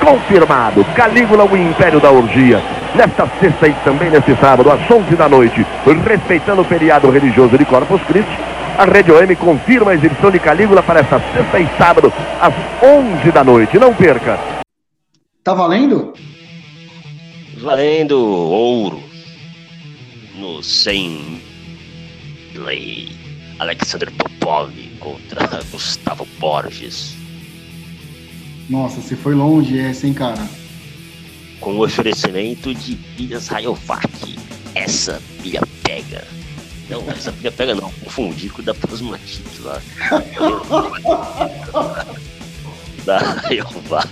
[0.00, 2.60] Confirmado, Calígula, o Império da Orgia.
[2.94, 5.64] Nesta sexta e também neste sábado, às 11 da noite,
[6.06, 8.38] respeitando o feriado religioso de Corpus Christi,
[8.76, 13.30] a Rede OM confirma a exibição de Calígula para esta sexta e sábado, às 11
[13.30, 13.78] da noite.
[13.78, 14.38] Não perca.
[15.44, 16.14] Tá valendo?
[17.58, 19.02] Valendo ouro
[20.34, 21.42] no 100
[22.54, 23.10] Lei
[23.58, 27.19] Alexander Popov contra Gustavo Borges.
[28.70, 30.48] Nossa, você foi longe essa, hein, cara?
[31.58, 34.08] Com o oferecimento de pilhas Rayovac.
[34.76, 36.24] Essa pilha pega.
[36.88, 39.82] Não, essa pilha pega não, confundi com o da Plasmatite lá.
[43.04, 44.08] da Rayovac.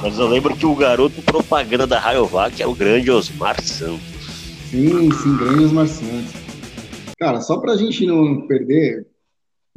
[0.00, 4.00] Mas eu lembro que o garoto propaganda da Rayovac é o grande Osmar Santos.
[4.70, 6.34] Sim, sim, grande Osmar Santos.
[7.18, 9.08] Cara, só pra gente não perder.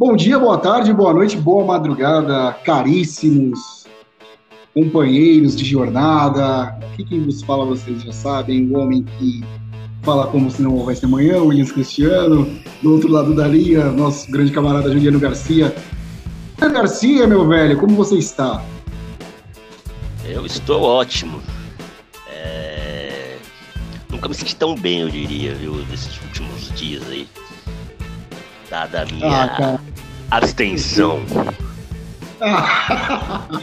[0.01, 3.85] Bom dia, boa tarde, boa noite, boa madrugada, caríssimos
[4.73, 6.75] companheiros de jornada.
[6.81, 9.43] O que, que vos fala, vocês já sabem, o homem que
[10.01, 12.49] fala como se não houvesse amanhã, o Williams Cristiano.
[12.81, 15.71] Do outro lado da linha, nosso grande camarada Juliano Garcia.
[16.55, 18.65] Juliano Garcia, meu velho, como você está?
[20.25, 21.39] Eu estou ótimo.
[22.27, 23.37] É...
[24.09, 27.27] Nunca me senti tão bem, eu diria, viu, nesses últimos dias aí.
[28.67, 29.79] Dada a minha Ah,
[30.31, 31.19] abstenção.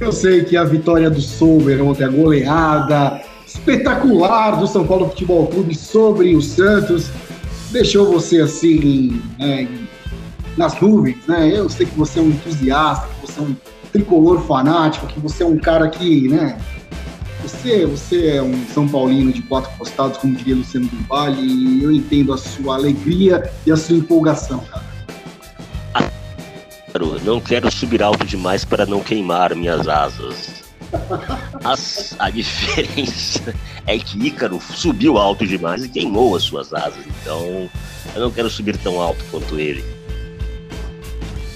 [0.00, 5.46] Eu sei que a vitória do Sober ontem, a goleada espetacular do São Paulo Futebol
[5.46, 7.10] Clube sobre o Santos,
[7.70, 9.68] deixou você assim, né,
[10.56, 11.52] nas nuvens, né?
[11.54, 13.56] Eu sei que você é um entusiasta, que você é um
[13.92, 16.58] tricolor fanático, que você é um cara que, né?
[17.42, 21.82] Você, você é um São Paulino de quatro costados, como diria Luciano do Vale, e
[21.82, 24.95] eu entendo a sua alegria e a sua empolgação, cara.
[26.96, 30.64] Ícaro, Não quero subir alto demais para não queimar minhas asas.
[31.62, 33.54] As- a diferença
[33.86, 37.04] é que Ícaro subiu alto demais e queimou as suas asas.
[37.20, 37.68] Então,
[38.14, 39.84] eu não quero subir tão alto quanto ele.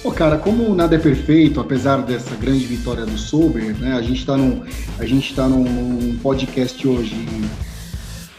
[0.02, 3.92] Pô, cara, como nada é perfeito, apesar dessa grande vitória do Sober, né?
[3.94, 4.62] A gente tá num,
[4.98, 7.14] a gente tá num, num podcast hoje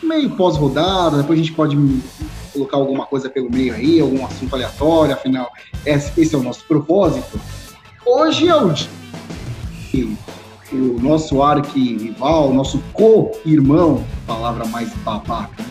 [0.01, 1.77] meio pós-rodada, depois a gente pode
[2.53, 5.49] colocar alguma coisa pelo meio aí, algum assunto aleatório, afinal,
[5.85, 7.39] esse, é o nosso propósito.
[8.05, 9.01] Hoje é o dia
[10.73, 15.63] o nosso arqui-rival, o nosso co-irmão, palavra mais babaca,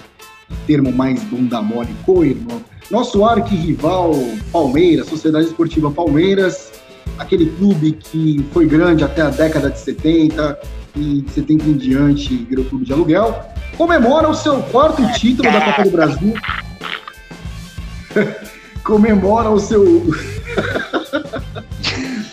[0.67, 4.13] termo mais bunda mole, co-irmão, nosso arqui-rival
[4.53, 6.71] Palmeiras, Sociedade Esportiva Palmeiras,
[7.19, 10.59] aquele clube que foi grande até a década de 70
[10.97, 13.43] e de 70 em diante virou clube de aluguel,
[13.81, 16.35] comemora o seu quarto título da Copa do Brasil.
[18.85, 19.83] comemora o seu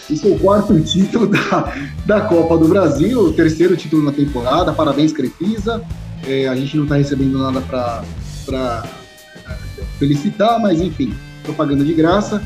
[0.09, 1.73] o seu quarto título da,
[2.05, 4.73] da Copa do Brasil, o terceiro título na temporada.
[4.73, 5.81] Parabéns, Crefisa.
[6.27, 8.83] É, a gente não está recebendo nada para
[9.97, 12.43] felicitar, mas enfim, propaganda de graça.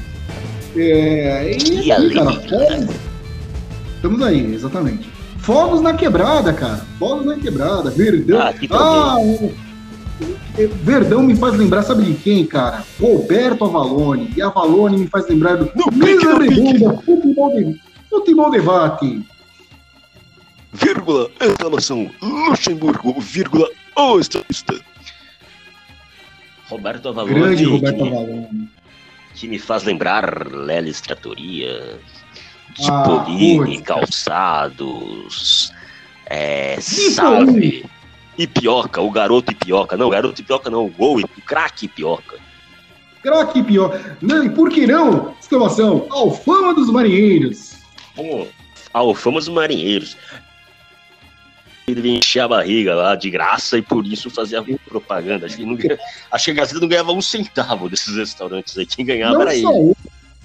[0.76, 2.40] É, e Que assim, cara,
[3.96, 5.10] Estamos aí, exatamente.
[5.42, 6.86] Fogos na quebrada, cara.
[7.00, 7.90] Fogos na quebrada.
[7.90, 8.40] Verdão.
[8.42, 9.54] Ah, que Ah, o-
[10.84, 12.84] Verdão me faz lembrar, sabe de quem, cara?
[13.00, 14.32] Roberto Avalone.
[14.38, 17.80] E Avalone me faz lembrar do Mesa Redonda, Futebol de,
[18.10, 19.26] futebol Debate.
[20.74, 24.80] Vírgula, instalação Luxemburgo, vírgula, o estadista.
[26.70, 28.70] Roberto Avalone, Grande que, Roberto me, Avalone.
[29.34, 32.00] que me faz lembrar Lelis Tratoria,
[32.88, 33.82] Ah, putz.
[33.82, 35.72] Calçados,
[36.26, 37.86] é, Salve,
[38.38, 39.98] Ipioca, o garoto Ipioca.
[39.98, 42.40] Não, garoto Ipioca não, o gol, o craque Ipioca.
[43.22, 44.00] Craque pior.
[44.20, 45.36] Não, e por que não?
[45.40, 46.08] Exclamação.
[46.10, 47.76] Alfama dos marinheiros.
[48.16, 48.48] Pô,
[48.94, 50.18] Alfama dos Marinheiros.
[51.88, 55.46] Ele enchia a barriga lá de graça e por isso fazia propaganda.
[55.46, 55.78] Acho que, não
[56.32, 58.86] acho que a Gazeta não ganhava um centavo desses restaurantes aí.
[58.86, 59.96] Quem ganhava não era ele.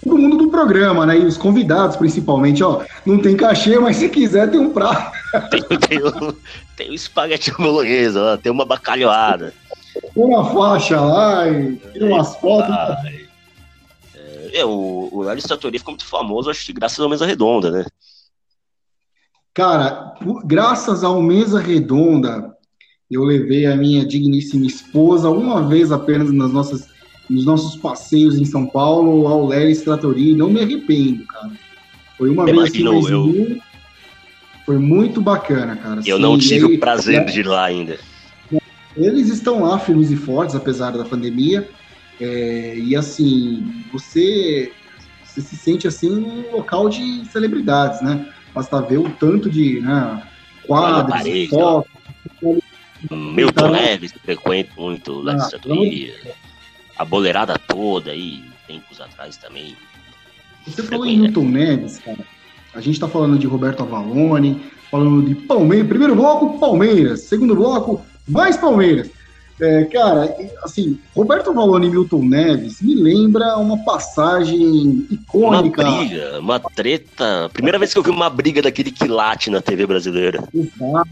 [0.03, 1.19] Todo mundo do programa, né?
[1.19, 2.85] E os convidados, principalmente, ó.
[3.05, 5.17] Não tem cachê, mas se quiser tem um prato.
[5.51, 6.33] Tem, tem, o,
[6.77, 9.53] tem o espaguete bolonhesa lá, tem uma bacalhoada.
[10.15, 12.75] Uma faixa lá e tira umas fotos.
[14.55, 17.85] É, o, o Larry Trattoria ficou muito famoso, acho que graças à mesa redonda, né?
[19.57, 20.15] Cara,
[20.45, 22.55] graças ao Mesa Redonda,
[23.11, 26.89] eu levei a minha digníssima esposa uma vez apenas nas nossas,
[27.29, 31.51] nos nossos passeios em São Paulo ao Leris Trattoria e não me arrependo, cara.
[32.17, 33.59] Foi uma vez que Imagino, eu- vimos,
[34.65, 36.01] Foi muito bacana, cara.
[36.05, 37.99] Eu Assim, não tive aí, o prazer né, de ir lá ainda.
[38.97, 41.69] Eles estão lá firmes e fortes, apesar da pandemia.
[42.21, 43.63] É, e assim,
[43.93, 44.73] você,
[45.25, 48.27] você se sente assim num local de celebridades, né?
[48.57, 50.23] basta ver o tanto de né,
[50.67, 51.91] quadros, fotos.
[53.11, 56.13] Milton Neves frequenta muito lá ah, de
[56.99, 59.77] A boleirada toda aí, tempos atrás também.
[60.67, 62.19] Você falou em Milton Neves, cara.
[62.75, 64.61] A gente tá falando de Roberto Avalone,
[64.91, 65.89] falando de Palmeiras.
[65.89, 67.21] Primeiro bloco, Palmeiras.
[67.23, 69.11] Segundo bloco, mais Palmeiras.
[69.59, 75.83] É, cara, assim, Roberto Valone e Milton Neves me lembra uma passagem icônica.
[75.83, 77.51] Uma briga, uma treta.
[77.53, 80.47] Primeira vez que eu vi uma briga daquele quilate na TV brasileira.
[80.53, 81.09] Exato,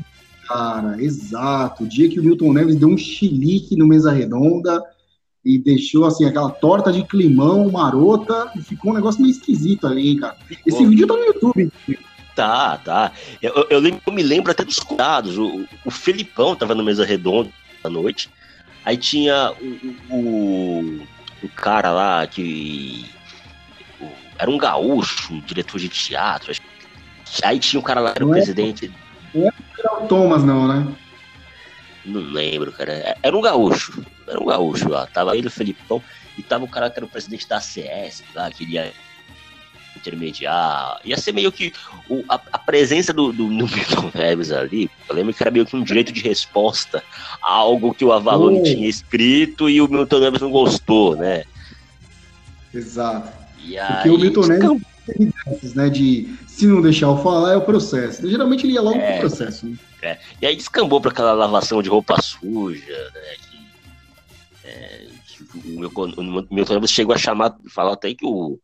[0.47, 1.85] cara, exato.
[1.85, 4.83] O dia que o Milton Neves deu um chilique no Mesa Redonda
[5.45, 10.17] e deixou, assim, aquela torta de climão marota e ficou um negócio meio esquisito ali,
[10.17, 10.37] cara.
[10.67, 10.89] Esse Pô.
[10.89, 11.73] vídeo tá no YouTube.
[12.35, 13.13] Tá, tá.
[13.43, 15.37] Eu, eu, eu, me lembro até dos cuidados.
[15.37, 17.51] O, o Felipão tava no Mesa Redonda
[17.83, 18.31] à noite.
[18.85, 19.53] Aí tinha
[20.11, 21.07] o, o,
[21.43, 23.05] o cara lá que.
[24.01, 24.09] O,
[24.39, 26.53] era um gaúcho, diretor de teatro.
[27.45, 28.91] Aí tinha o cara lá, era o não é presidente.
[29.35, 30.97] É, não era o Thomas, não, né?
[32.05, 32.93] Não lembro, cara.
[32.93, 34.03] É, era um gaúcho.
[34.35, 35.07] Era um gaúcho lá.
[35.07, 36.03] Tava ele, o Felipão,
[36.37, 38.93] e tava o cara que era o presidente da CS, lá, que ele ia
[39.97, 41.01] intermediar.
[41.05, 41.73] Ia ser meio que
[42.09, 44.91] o, a, a, presença do, do, do Milton Neves ali.
[45.09, 47.03] Eu lembro que era meio que um direito de resposta
[47.41, 51.45] a algo que o Avalon tinha escrito e o Milton Neves não gostou, né?
[52.73, 53.33] Exato.
[53.65, 55.89] E Porque o Milton Neves tem dessas, né?
[55.89, 58.29] De se não deixar eu falar, é o processo.
[58.29, 59.67] Geralmente ele ia logo é, pro processo.
[59.67, 59.77] Né?
[60.03, 60.19] É.
[60.43, 63.54] E aí descambou para aquela lavação de roupa suja, né?
[64.65, 65.07] É,
[65.65, 68.59] o, meu, o Milton Neves chegou a chamar, falar até que o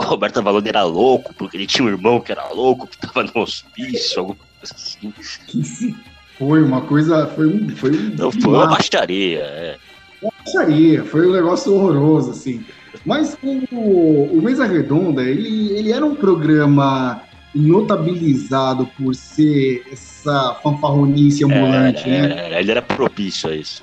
[0.00, 3.42] Roberto Avalone era louco, porque ele tinha um irmão que era louco, que tava no
[3.42, 5.14] hospício, alguma coisa assim.
[6.38, 7.26] Foi uma coisa.
[7.28, 7.68] Foi um.
[7.70, 9.78] Foi, um, Não, foi uma baixaria, é.
[10.20, 12.64] Uma baixaria, foi um negócio horroroso, assim.
[13.04, 17.22] Mas o, o Mesa Redonda, ele, ele era um programa
[17.54, 22.60] notabilizado por ser essa fanfarronice ambulante, é, né?
[22.60, 23.82] Ele era propício a isso.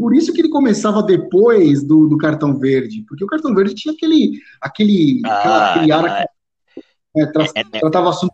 [0.00, 3.92] Por isso que ele começava depois do, do cartão verde, porque o cartão verde tinha
[3.92, 6.26] aquele, aquele, ah, aquele ar ah,
[7.14, 8.32] é, tra é, é, tratava assunto,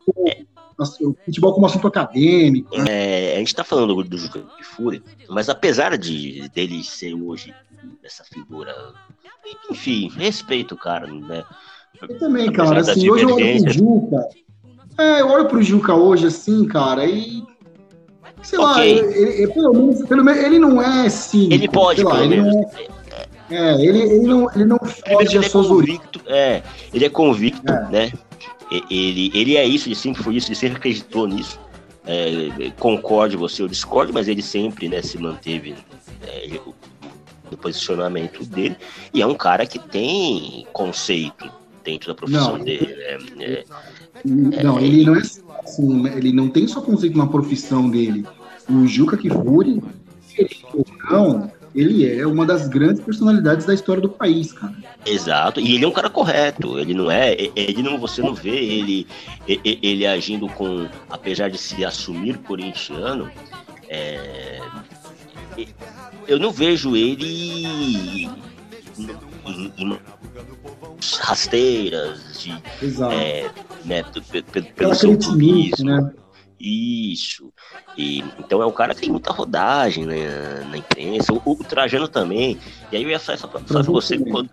[1.00, 2.70] o futebol como assunto acadêmico.
[2.78, 3.34] Né?
[3.34, 7.52] a gente está falando do Juca de Fúria, mas apesar de dele ser hoje
[8.04, 8.72] essa figura,
[9.68, 11.42] enfim, respeito o cara, né?
[12.00, 14.28] Eu também, cara, assim, hoje eu olho pro Juca,
[14.98, 17.42] é, eu olho pro Juca hoje, assim, cara, e
[18.42, 18.74] sei okay.
[18.74, 21.54] lá, ele, ele, pelo, menos, pelo menos ele não é cínico.
[21.54, 22.70] Ele pode, lá, ele não
[23.48, 26.62] é, é, ele, ele não, ele não foge as é suas convicto, É,
[26.92, 27.88] ele é convicto, é.
[27.90, 28.12] né?
[28.90, 31.60] Ele, ele é isso, ele sempre foi isso, ele sempre acreditou nisso.
[32.04, 35.74] É, concorde você ou discorde, mas ele sempre né, se manteve
[36.22, 36.60] é,
[37.50, 38.76] no posicionamento dele.
[39.14, 41.50] E é um cara que tem conceito
[41.84, 42.86] dentro da profissão não, dele.
[43.36, 43.44] Né?
[43.44, 43.64] É,
[44.24, 45.22] não, ele não é
[45.64, 48.24] assim, ele não tem só conceito na profissão dele.
[48.68, 49.82] O Juca Kifuri,
[51.10, 54.74] não, ele é uma das grandes personalidades da história do país, cara.
[55.04, 58.56] Exato, e ele é um cara correto, ele não é, ele não, você não vê
[58.56, 59.06] ele,
[59.46, 63.30] ele, agindo com, apesar de se assumir corintiano,
[63.88, 64.60] é,
[66.26, 68.28] eu não vejo ele
[71.20, 72.52] rasteiras de,
[73.12, 73.50] é,
[73.84, 74.04] né,
[74.52, 75.90] pelo, pelo seu clubismo.
[75.90, 76.12] Né?
[76.58, 77.52] Isso.
[77.97, 81.32] E, então é um cara que tem muita rodagem né, na imprensa.
[81.32, 82.59] O, o Trajano também.
[82.90, 84.50] E aí eu ia falar só pra você quando,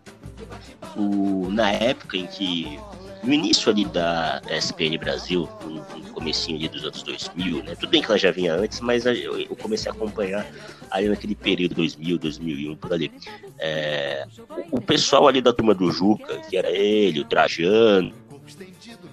[0.95, 2.79] o, na época em que.
[3.23, 7.75] No início ali da SPN Brasil, no, comecinho ali dos anos 2000, né?
[7.75, 10.45] Tudo bem que ela já vinha antes, mas eu, comecei a acompanhar
[10.91, 13.11] ali naquele período 2000, 2001, por ali.
[13.59, 14.25] É,
[14.71, 18.13] o, pessoal ali da turma do Juca, que era ele, o Trajano,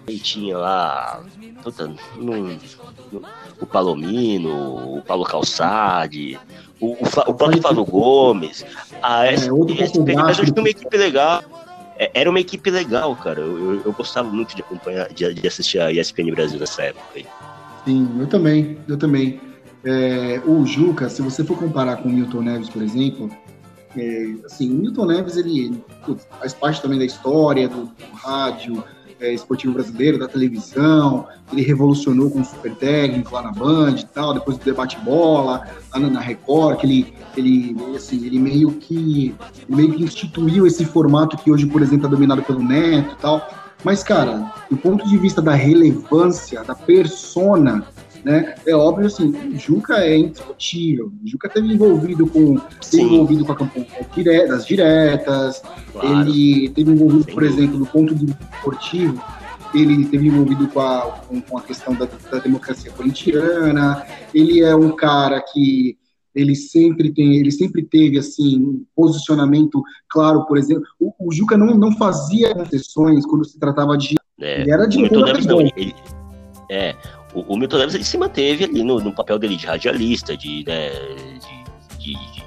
[0.06, 1.22] e tinha lá
[1.62, 1.86] puta,
[2.16, 3.22] no, no,
[3.60, 6.38] o Palomino, o Paulo Calçade,
[6.80, 8.64] o, o, o próprio Flávio Gomes.
[9.02, 11.42] A é, SPN, mas eu tinha uma equipe legal.
[12.00, 13.40] É, era uma equipe legal, cara.
[13.40, 17.04] Eu, eu, eu gostava muito de acompanhar, de, de, assistir a ESPN Brasil nessa época.
[17.14, 17.26] Aí.
[17.84, 19.38] Sim, eu também, eu também.
[19.84, 23.30] É, o Juca, se você for comparar com o Milton Neves, por exemplo,
[23.94, 25.84] é, assim, o Milton Neves ele, ele
[26.38, 28.82] faz parte também da história do, do rádio,
[29.20, 34.06] é, esportivo brasileiro, da televisão, ele revolucionou com o super técnico lá na Band e
[34.06, 39.34] tal, depois do debate bola, lá na Record, que ele, ele, assim, ele meio que
[39.68, 43.20] ele meio que instituiu esse formato que hoje, por exemplo, é dominado pelo Neto e
[43.20, 43.48] tal.
[43.82, 47.86] Mas, cara, do ponto de vista da relevância, da persona
[48.24, 48.54] né?
[48.66, 51.12] É óbvio assim, o Juca é indiscutível.
[51.22, 52.58] O Juca teve envolvido com,
[52.90, 53.86] teve envolvido com a campanha
[54.48, 55.62] das diretas,
[55.92, 56.28] claro.
[56.28, 59.22] ele teve envolvido, por exemplo, no ponto de vista esportivo,
[59.74, 64.74] ele esteve envolvido com a, com, com a questão da, da, democracia corintiana, ele é
[64.74, 65.96] um cara que
[66.34, 71.56] ele sempre tem, ele sempre teve assim um posicionamento claro, por exemplo, o, o Juca
[71.56, 75.60] não, não fazia concessões quando se tratava de é, ele era de Milton Neves não,
[75.60, 75.94] ele,
[76.70, 76.94] é,
[77.34, 80.64] o, o Milton Neves ele se manteve ali no, no papel dele de radialista, de,
[80.66, 80.90] né,
[81.98, 82.44] de, de,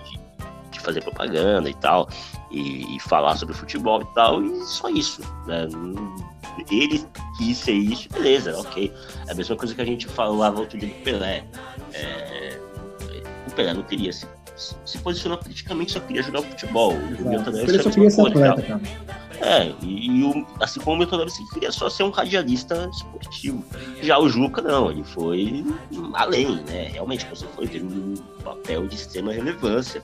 [0.72, 2.10] de, fazer propaganda e tal,
[2.52, 5.66] e, e, falar sobre futebol e tal, e só isso, né?
[6.70, 7.04] Ele
[7.38, 8.94] quis ser isso, beleza, ok.
[9.28, 11.46] É a mesma coisa que a gente falava outro dia do Pelé.
[11.94, 12.60] É,
[13.48, 14.28] o Pelé não queria se,
[14.86, 16.94] se posicionar politicamente, só queria jogar futebol.
[16.94, 18.82] O Milton Neves só queria ser atleta, cara.
[19.44, 23.62] É, e, e o, assim como o Milton Neves queria só ser um radialista esportivo.
[24.02, 25.66] Já o Juca, não, ele foi
[26.14, 26.88] além, né?
[26.94, 30.02] Realmente, você foi, teve um papel de extrema relevância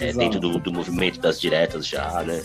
[0.00, 2.42] é, dentro do, do movimento das diretas já, né?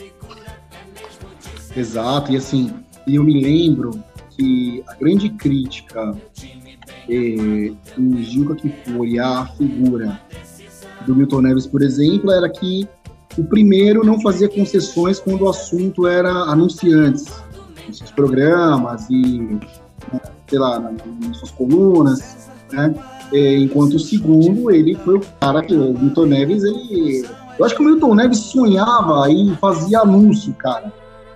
[1.75, 2.71] Exato, e assim,
[3.07, 6.15] eu me lembro que a grande crítica
[7.09, 10.21] eh, do Juca que foi a figura
[11.07, 12.87] do Milton Neves, por exemplo, era que
[13.37, 17.25] o primeiro não fazia concessões quando o assunto era anunciantes,
[17.87, 19.59] nos seus programas e,
[20.11, 22.93] né, sei lá, nas suas colunas, né?
[23.33, 27.25] É, enquanto o segundo, ele foi o cara que, o Milton Neves, ele...
[27.59, 30.91] Eu acho que o Milton Neves sonhava e fazia anúncio, cara.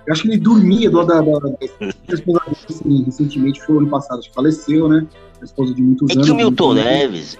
[0.06, 4.28] Eu acho que ele dormia do, da, da, da dele, recentemente, foi ano passado, acho
[4.28, 5.06] que faleceu, né?
[5.40, 6.26] A esposa de muitos é anos.
[6.26, 7.38] Que o Milton Neves...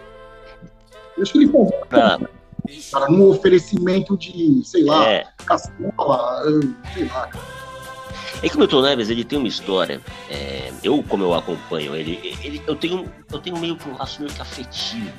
[1.16, 1.52] Eu acho que ele.
[1.88, 2.18] Pra
[2.90, 5.26] cara, num oferecimento de, sei lá, é.
[5.44, 6.42] caçola,
[6.94, 7.28] sei lá,
[8.42, 10.00] É que o Milton Neves, ele tem uma história,
[10.30, 14.20] é, eu, como eu acompanho ele, ele, eu, tenho, eu tenho meio que um laço
[14.20, 15.12] meio que afetivo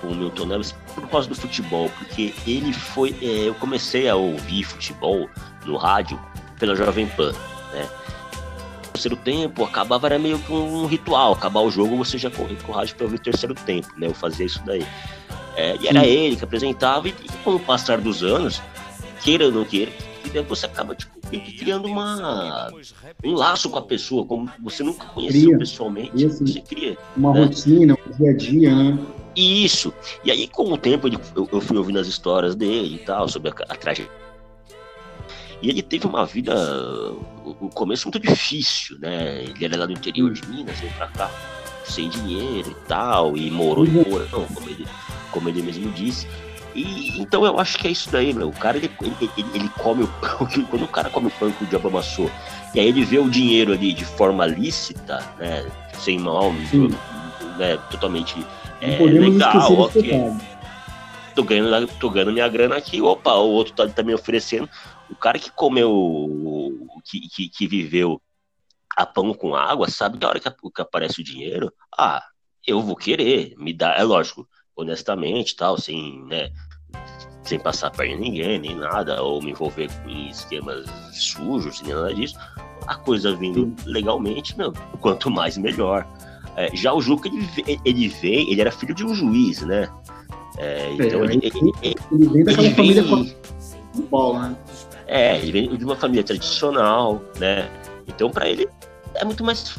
[0.00, 4.16] com o Milton Neves por causa do futebol, porque ele foi, é, eu comecei a
[4.16, 5.28] ouvir futebol
[5.64, 6.20] no rádio
[6.58, 7.32] pela Jovem Pan,
[7.72, 7.88] né,
[9.02, 12.72] terceiro tempo acabava, era meio que um ritual, acabar o jogo você já corria com
[12.72, 14.86] o rádio para ouvir o terceiro tempo, né, eu fazia isso daí.
[15.56, 18.60] É, e era ele que apresentava, e, e, com o passar dos anos,
[19.22, 19.92] queira ou não queira,
[20.48, 21.12] você acaba tipo,
[21.58, 22.70] criando uma,
[23.24, 25.58] um laço com a pessoa, como você nunca conheceu cria.
[25.58, 26.98] pessoalmente, assim, você cria.
[27.16, 27.44] Uma né?
[27.44, 28.98] rotina, um dia a dia, né?
[29.34, 29.92] Isso.
[30.24, 33.50] E aí, com o tempo, eu, eu fui ouvindo as histórias dele e tal, sobre
[33.50, 34.22] a, a trajetória.
[35.60, 36.54] E ele teve uma vida,
[37.60, 39.44] um começo muito difícil, né?
[39.44, 41.30] Ele era lá do interior de Minas, veio pra cá
[41.84, 44.86] sem dinheiro e tal, e morou em porão, como ele
[45.32, 46.28] como ele mesmo disse.
[46.74, 48.48] E, então eu acho que é isso daí, meu.
[48.48, 51.64] O cara ele, ele, ele come o pão, quando o cara come o pão que
[51.64, 52.30] o diabo amassou,
[52.74, 55.66] e aí ele vê o dinheiro ali de forma lícita, né?
[55.98, 56.52] Sem mal,
[57.58, 58.44] né, totalmente
[58.80, 60.32] é, legal, ok.
[61.34, 64.68] Tô ganhando, tô ganhando minha grana aqui, opa, o outro tá, tá me oferecendo.
[65.10, 68.20] O cara que comeu, que, que, que viveu
[68.96, 72.22] a pão com água, sabe que a hora que, que aparece o dinheiro, ah,
[72.66, 74.46] eu vou querer, me dá, é lógico,
[74.76, 76.50] honestamente, tal, sem, né,
[77.42, 82.36] sem passar de ninguém, nem nada, ou me envolver em esquemas sujos, nem nada disso.
[82.86, 86.06] A coisa vindo legalmente, meu, quanto mais melhor.
[86.56, 89.90] É, já o Juca, ele, ele veio, ele era filho de um juiz, né?
[90.58, 93.36] É, então é, ele, ele, ele, ele, vem daquela família vem,
[93.92, 94.56] futebol, né?
[95.06, 97.70] É, ele vem de uma família tradicional, né?
[98.06, 98.68] Então, para ele,
[99.14, 99.78] é muito mais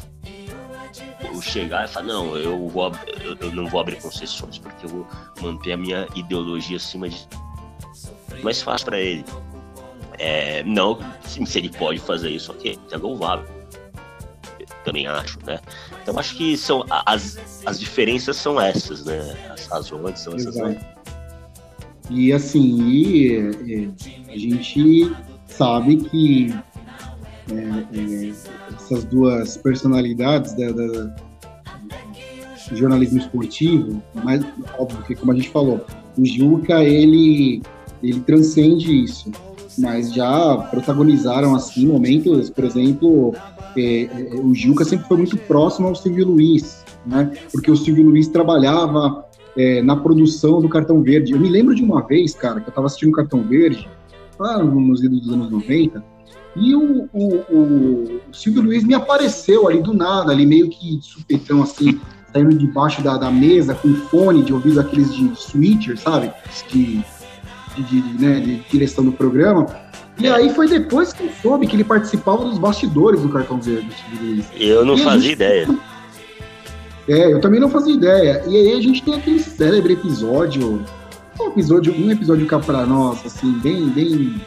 [1.44, 5.06] chegar e falar, não, eu, vou, eu, eu não vou abrir concessões, porque eu vou
[5.40, 7.26] manter a minha ideologia acima de.
[8.42, 9.24] Mais fácil para ele.
[10.18, 13.46] É, não, se ele pode fazer isso, ok, é louvável.
[14.84, 15.60] também acho, né?
[16.02, 19.36] Então acho que são as, as diferenças são essas, né?
[19.50, 20.54] As razões são essas.
[20.56, 20.78] Né?
[22.10, 23.94] E assim, e, e,
[24.28, 26.54] a gente sabe que
[27.50, 28.32] é, é,
[28.74, 30.86] essas duas personalidades da, da,
[32.70, 34.44] do jornalismo esportivo, mas
[34.78, 35.84] óbvio que como a gente falou,
[36.16, 37.62] o Juca ele
[38.02, 39.30] ele transcende isso,
[39.78, 43.34] mas já protagonizaram assim momentos, por exemplo,
[43.76, 47.32] é, é, o Juca sempre foi muito próximo ao Silvio Luiz, né?
[47.50, 49.24] Porque o Silvio Luiz trabalhava
[49.56, 51.32] é, na produção do Cartão Verde.
[51.32, 53.88] Eu me lembro de uma vez, cara, que eu estava assistindo o Cartão Verde,
[54.38, 56.04] lá nos idos dos anos 90,
[56.56, 61.04] e o, o, o, Silvio Luiz me apareceu ali do nada, ali meio que de
[61.04, 62.00] supetão, assim,
[62.32, 66.32] saindo debaixo da, da mesa, com fone de ouvido, aqueles de switcher, sabe?
[66.70, 67.04] De,
[67.76, 69.66] de, de, né, de direção do programa.
[70.16, 73.88] E aí foi depois que eu soube que ele participava dos bastidores do Cartão Verde,
[73.92, 74.46] Silvio Luiz.
[74.56, 75.32] Eu não fazia gente...
[75.32, 75.68] ideia.
[77.08, 78.44] É, eu também não fazia ideia.
[78.46, 80.84] E aí a gente tem aquele célebre episódio,
[81.40, 84.40] um episódio, um episódio cá pra nós, assim, bem, bem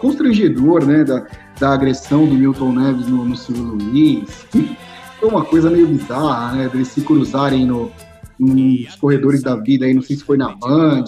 [0.00, 1.04] constrangedor, né?
[1.04, 1.26] Da,
[1.58, 4.46] da agressão do Milton Neves no, no Silvio Luiz.
[5.20, 6.70] Foi uma coisa meio bizarra, né?
[6.72, 7.92] Eles se cruzarem no,
[8.38, 11.04] nos corredores da vida aí, não sei se foi na Band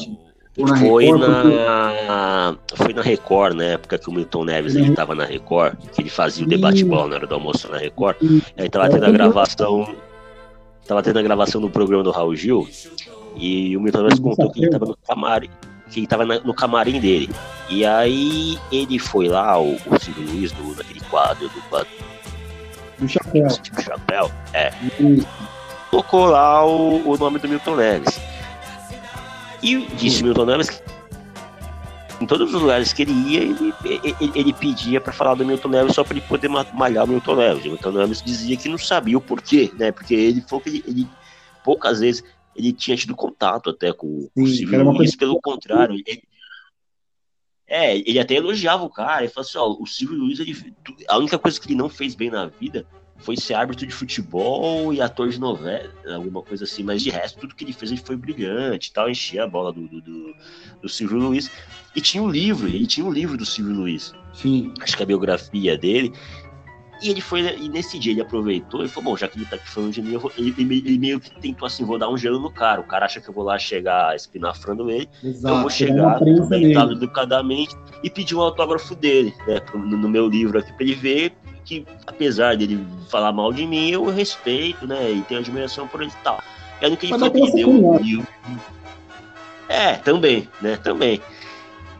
[0.58, 1.20] ou na foi Record.
[1.22, 2.56] Na...
[2.66, 2.84] Porque...
[2.84, 6.11] Foi na Record, na época que o Milton Neves ele estava na Record, que ele
[6.11, 8.16] fazia o debate bola na hora do almoço na Record.
[8.56, 9.94] Aí tava tendo a gravação.
[10.87, 12.68] Tava tendo a gravação do programa do Raul Gil.
[13.37, 15.49] E o Milton Neves contou que ele estava no camarim.
[15.92, 17.30] Que tava no camarim dele.
[17.68, 21.90] E aí ele foi lá, o, o Silvio Luiz, do, naquele quadro do quadro.
[22.99, 23.46] Do chapéu.
[23.46, 24.72] Do chapéu, é.
[24.99, 25.28] Isso.
[25.90, 28.18] Tocou lá o, o nome do Milton Neves.
[29.62, 30.82] E disse Milton Neves que
[32.22, 35.68] em todos os lugares que ele ia, ele, ele, ele pedia para falar do Milton
[35.68, 37.64] Neves só para ele poder malhar o Milton Neves.
[37.64, 39.90] O Milton Neves dizia que não sabia o porquê, né?
[39.90, 41.08] Porque ele falou que ele, ele
[41.64, 42.22] poucas vezes
[42.54, 46.23] ele tinha tido contato até com, com o Silvio Luiz, pelo contrário, ele,
[47.66, 50.75] é, ele até elogiava o cara, ele falou assim, ó, o Silvio Luiz, ele,
[51.09, 52.87] a única coisa que ele não fez bem na vida
[53.23, 57.38] foi ser árbitro de futebol e ator de novela, alguma coisa assim, mas de resto,
[57.38, 60.35] tudo que ele fez ele foi brilhante tal, enchia a bola do, do,
[60.82, 61.50] do, Silvio Luiz.
[61.94, 64.12] E tinha um livro, ele tinha um livro do Silvio Luiz.
[64.32, 64.73] Sim.
[64.80, 66.12] Acho que a biografia dele.
[67.02, 69.56] E ele foi, e nesse dia ele aproveitou e falou: Bom, já que ele tá
[69.56, 72.38] aqui falando de mim, vou, ele, ele, meio que tentou assim: vou dar um gelo
[72.38, 72.80] no cara.
[72.80, 75.09] O cara acha que eu vou lá chegar espinafrando ele.
[75.23, 80.28] Exato, eu vou chegar, comentado educadamente e pedir um autógrafo dele, né, no, no meu
[80.28, 81.32] livro aqui, pra ele ver
[81.64, 85.11] que, apesar dele falar mal de mim, eu respeito, né?
[85.11, 86.42] E tenho admiração por ele e tal.
[86.80, 88.26] É no que ele falou que ele deu um livro.
[89.68, 90.76] É, também, né?
[90.76, 91.21] Também.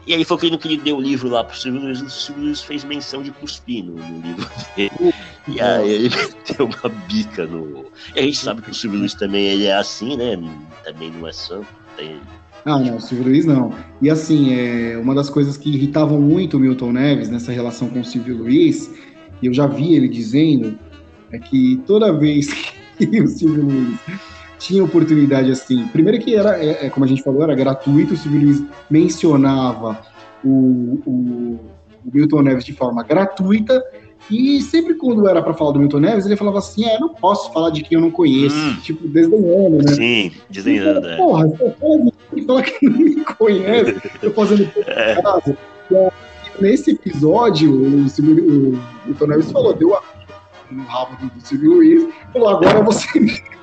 [0.05, 2.43] E aí foi que ele não deu o livro lá pro Silvio Luiz, o Silvio
[2.43, 5.13] Luiz fez menção de cuspir no, no livro dele.
[5.47, 7.85] E aí ele meteu uma bica no.
[8.15, 10.37] E a gente sabe que o Silvio Luiz também ele é assim, né?
[10.83, 11.67] Também não é santo.
[11.95, 12.19] Tem...
[12.65, 13.73] Ah, não, o Silvio Luiz não.
[14.01, 18.01] E assim, é, uma das coisas que irritavam muito o Milton Neves nessa relação com
[18.01, 18.89] o Silvio Luiz
[19.43, 20.79] e eu já vi ele dizendo,
[21.29, 22.47] é que toda vez
[22.97, 23.99] que o Silvio Luiz
[24.63, 28.17] tinha oportunidade assim, primeiro que era, é, é, como a gente falou, era gratuito, o
[28.17, 29.99] Silvio Luiz mencionava
[30.43, 31.59] o, o,
[32.05, 33.83] o Milton Neves de forma gratuita,
[34.31, 37.51] e sempre quando era para falar do Milton Neves, ele falava assim: é, não posso
[37.51, 38.55] falar de quem eu não conheço.
[38.55, 39.91] Hum, tipo, desdenhando, né?
[39.91, 41.09] Sim, desdenhando.
[41.09, 41.17] É.
[41.17, 41.75] Porra, você
[42.47, 45.21] fala que não me conhece, tô fazendo é.
[45.21, 45.57] casa
[46.61, 50.01] nesse episódio, o, Silvio, o, o Neves falou, deu a
[50.71, 53.07] no rabo do, do Silvio Luiz, falou, agora você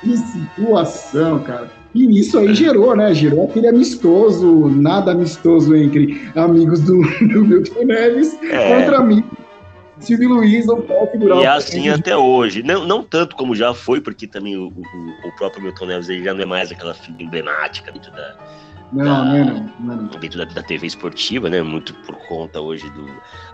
[0.00, 1.70] que situação, cara.
[1.94, 3.14] E isso aí gerou, né?
[3.14, 8.80] Gerou aquele amistoso, nada amistoso entre amigos do, do Milton Neves é.
[8.80, 9.44] contra amigos
[10.00, 11.38] Silvio Luiz não pode figurar.
[11.38, 12.62] E é assim até hoje.
[12.62, 16.22] Não, não tanto como já foi, porque também o, o, o próprio Milton Neves ele
[16.22, 18.36] já não é mais aquela figura emblemática da,
[18.92, 20.06] não, da, não, é não, não.
[20.20, 21.62] Dentro da, da, TV esportiva, né?
[21.62, 23.06] Muito por conta hoje do,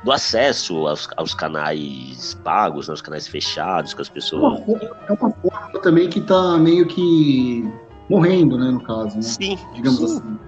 [0.05, 4.61] do acesso aos, aos canais pagos, né, aos canais fechados, que as pessoas.
[5.09, 7.71] É uma forma também que está meio que
[8.09, 9.17] morrendo, né, no caso.
[9.17, 9.23] Né?
[9.23, 9.59] Sim.
[9.75, 10.05] Digamos sim.
[10.19, 10.39] assim.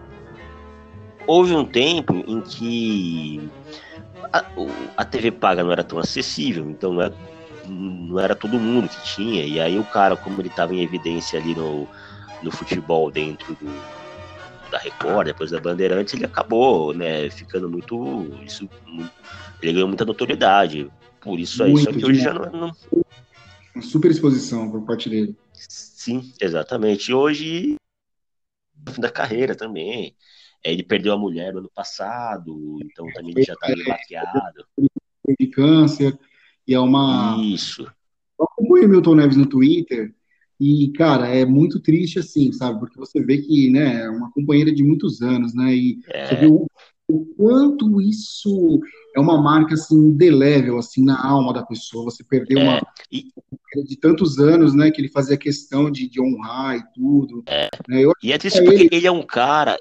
[1.27, 3.49] Houve um tempo em que
[4.33, 4.45] a,
[4.97, 7.15] a TV paga não era tão acessível, então não era,
[7.69, 9.45] não era todo mundo que tinha.
[9.45, 11.87] E aí o cara, como ele estava em evidência ali no,
[12.43, 13.71] no futebol dentro do
[14.73, 18.67] da Record, depois da Bandeirantes, ele acabou, né, ficando muito, isso,
[19.61, 22.73] ele ganhou muita notoriedade, por isso aí, só que hoje já não, não...
[23.75, 25.37] Uma super exposição por parte dele.
[25.53, 27.77] Sim, exatamente, e hoje,
[28.87, 30.17] no fim da carreira também,
[30.65, 34.67] é, ele perdeu a mulher no ano passado, então também ele já tá meio maquiado.
[35.39, 36.19] De câncer,
[36.67, 37.37] e é uma...
[37.43, 37.83] Isso.
[38.39, 40.15] Eu acompanho o Milton Neves no Twitter,
[40.63, 42.79] e, cara, é muito triste assim, sabe?
[42.79, 45.75] Porque você vê que, né, é uma companheira de muitos anos, né?
[45.75, 46.27] E é.
[46.27, 46.67] você vê o,
[47.09, 48.81] o, quanto isso
[49.17, 52.05] é uma marca, assim, indelével, assim, na alma da pessoa.
[52.05, 52.63] Você perdeu é.
[52.63, 52.87] uma...
[53.11, 53.25] E...
[53.85, 57.43] De tantos anos, né, que ele fazia questão de, de honrar e tudo.
[57.49, 57.69] É.
[57.89, 58.03] Né?
[58.23, 58.89] e é triste porque ele...
[58.93, 59.77] ele é um cara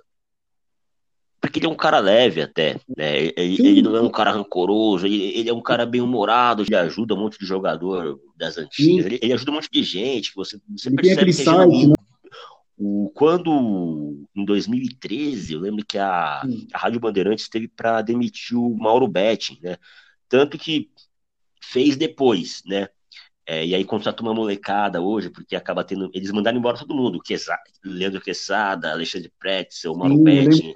[1.41, 3.17] porque ele é um cara leve até, né?
[3.35, 6.75] Ele, ele não é um cara rancoroso, ele, ele, é um cara bem humorado, ele
[6.75, 10.59] ajuda um monte de jogador das antigas, ele, ele, ajuda um monte de gente, você,
[10.69, 11.93] você percebe que é né?
[12.77, 18.77] o, quando em 2013, eu lembro que a, a Rádio Bandeirantes teve para demitir o
[18.77, 19.77] Mauro Betting, né?
[20.29, 20.91] Tanto que
[21.59, 22.87] fez depois, né?
[23.47, 26.09] É, e aí contratou uma molecada hoje, porque acaba tendo.
[26.13, 27.19] Eles mandaram embora todo mundo.
[27.19, 30.73] Quesada, Leandro Quesada, Alexandre Pretzel, Mauro Betting.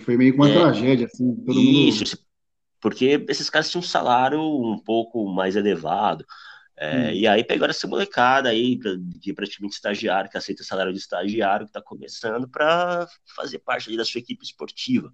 [0.00, 1.34] Foi meio que uma é, tragédia, assim.
[1.44, 2.18] Todo isso, mundo...
[2.80, 6.24] porque esses caras tinham um salário um pouco mais elevado.
[6.76, 7.10] É, hum.
[7.12, 11.70] E aí pegaram essa molecada aí, de praticamente estagiário, que aceita salário de estagiário, que
[11.70, 15.12] está começando, para fazer parte ali da sua equipe esportiva.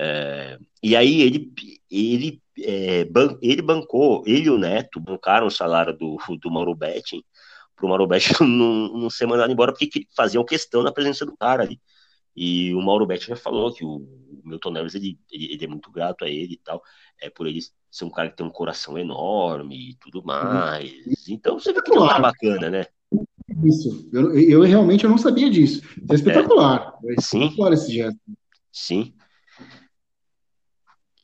[0.00, 1.52] É, e aí ele,
[1.90, 6.74] ele, é, ban, ele bancou, ele e o Neto bancaram o salário do, do Mauro
[6.74, 7.24] Betting
[7.74, 11.36] para o Mauro Betting não, não ser mandado embora, porque faziam questão da presença do
[11.36, 11.80] cara ali.
[12.40, 14.06] E o Mauro Betting já falou que o
[14.44, 16.80] Milton Neves ele, ele, ele, é muito grato a ele e tal,
[17.20, 17.58] é por ele
[17.90, 20.92] ser um cara que tem um coração enorme e tudo mais.
[21.28, 22.86] Então você vê que é um bacana, né?
[23.64, 25.82] Isso, eu, eu realmente eu não sabia disso.
[26.08, 26.94] É espetacular.
[27.06, 27.82] É, é espetacular sim.
[27.82, 28.20] esse gesto.
[28.70, 29.14] Sim.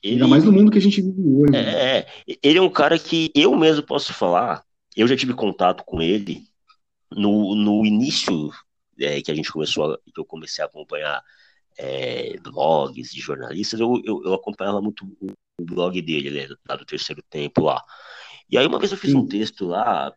[0.02, 1.54] Ele, Ainda mais no mundo que a gente vive hoje.
[1.54, 2.08] É,
[2.42, 4.64] ele é um cara que eu mesmo posso falar.
[4.96, 6.42] Eu já tive contato com ele
[7.08, 8.50] no, no início
[8.98, 11.22] é, que a gente começou, a, que eu comecei a acompanhar
[11.78, 13.80] é, blogs de jornalistas.
[13.80, 17.82] Eu, eu, eu, acompanhava muito o blog dele, né, lá do terceiro tempo lá.
[18.48, 19.18] E aí uma vez eu fiz Sim.
[19.18, 20.12] um texto lá,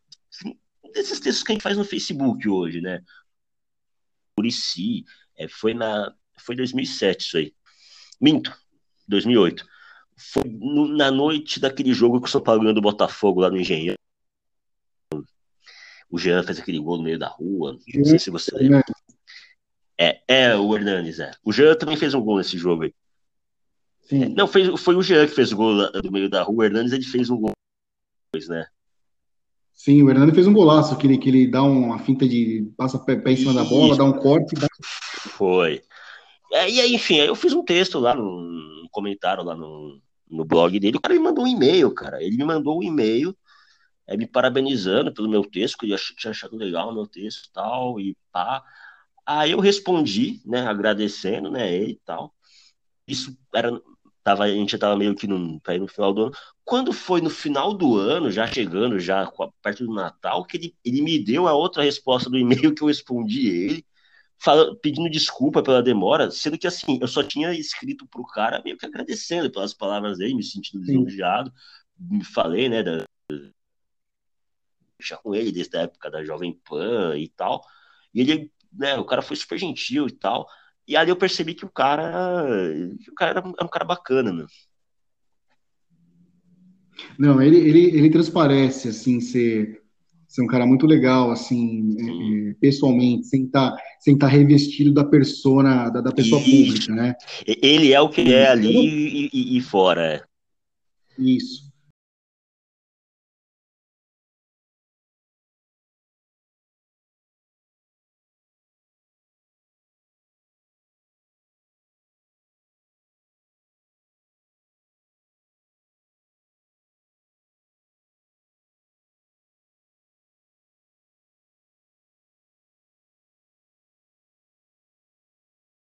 [0.83, 3.01] um desses textos que a gente faz no Facebook hoje, né?
[4.37, 5.03] Murici,
[5.35, 7.53] é, foi na foi 2007 isso aí.
[8.21, 8.55] Minto,
[9.07, 9.65] 2008
[10.17, 13.57] foi no, na noite daquele jogo que o São Paulo ganhou do Botafogo lá no
[13.57, 13.95] Engenhão.
[16.09, 17.77] O Jean fez aquele gol no meio da rua.
[17.95, 18.83] Não sei se você lembra.
[19.99, 21.31] É, é o Hernanes, é.
[21.43, 22.93] O Jean também fez um gol nesse jogo aí.
[24.03, 24.33] Sim.
[24.35, 26.57] Não, foi, foi o Jean que fez o gol do meio da rua.
[26.57, 27.51] O Hernanes ele fez um gol
[28.31, 28.65] depois, né?
[29.77, 32.67] Sim, o Hernani fez um golaço, que ele, que ele dá uma finta de.
[32.75, 33.63] passa pé, pé em cima Isso.
[33.63, 34.55] da bola, dá um corte.
[34.55, 34.67] Dá...
[34.81, 35.83] Foi.
[36.51, 40.01] É, e aí, enfim, aí eu fiz um texto lá no, no comentário lá no,
[40.29, 42.21] no blog dele, o cara me mandou um e-mail, cara.
[42.23, 43.37] Ele me mandou um e-mail
[44.07, 47.51] é, me parabenizando pelo meu texto, que ele tinha achado legal o meu texto e
[47.53, 48.63] tal, e pá.
[49.25, 52.33] Aí eu respondi, né, agradecendo, né, ele e tal.
[53.07, 53.71] Isso era,
[54.23, 56.35] tava, a gente já tava meio que no, no final do ano.
[56.63, 59.29] Quando foi no final do ano, já chegando, já
[59.61, 62.87] perto do Natal, que ele, ele me deu a outra resposta do e-mail que eu
[62.87, 63.85] respondi ele,
[64.39, 68.77] fala, pedindo desculpa pela demora, sendo que assim, eu só tinha escrito pro cara meio
[68.77, 71.51] que agradecendo pelas palavras dele, me sentindo lisonjeado,
[71.99, 73.03] me falei, né, da,
[74.99, 77.61] já com ele desde a época da Jovem Pan e tal,
[78.13, 80.47] e ele, né, o cara foi super gentil e tal,
[80.87, 82.11] e ali eu percebi que o cara,
[83.09, 84.45] o cara era, era um cara bacana, né.
[87.17, 89.83] Não, ele, ele, ele transparece, assim, ser
[90.27, 94.93] ser um cara muito legal, assim, é, é pessoalmente, sem estar tá, sem tá revestido
[94.93, 96.51] da persona, da, da pessoa Isso.
[96.51, 97.15] pública, né?
[97.45, 100.15] Ele é o que é ali e, e, e fora.
[100.15, 100.23] É.
[101.17, 101.66] Isso.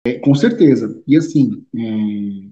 [0.08, 1.02] É, com certeza.
[1.08, 2.48] E assim, é,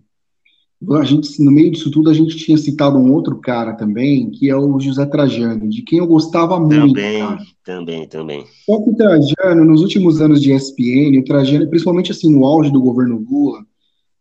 [0.97, 4.49] a gente, no meio disso tudo, a gente tinha citado um outro cara também, que
[4.49, 6.93] é o José Trajano, de quem eu gostava muito.
[6.93, 7.39] Também, cara.
[7.63, 8.45] também, também.
[8.65, 12.71] Só que o Trajano, nos últimos anos de ESPN, o Trajano, principalmente assim no auge
[12.71, 13.65] do governo Lula,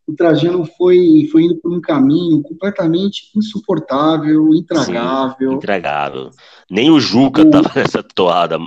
[0.06, 5.50] o Trajano foi, foi indo por um caminho completamente insuportável, intragável.
[5.50, 6.30] Sim, intragável.
[6.70, 7.50] Nem o Juca o...
[7.50, 8.58] tava nessa toada.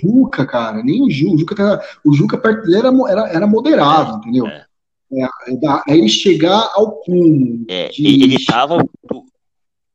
[0.00, 1.34] Juca, cara, nem o Juca.
[1.34, 4.46] O Juca, tá, o Juca perto dele era, era, era moderado, entendeu?
[4.46, 4.64] É.
[5.12, 7.64] É, é, ele chegar ao cume.
[7.68, 8.06] É, de...
[8.06, 8.78] Ele tava.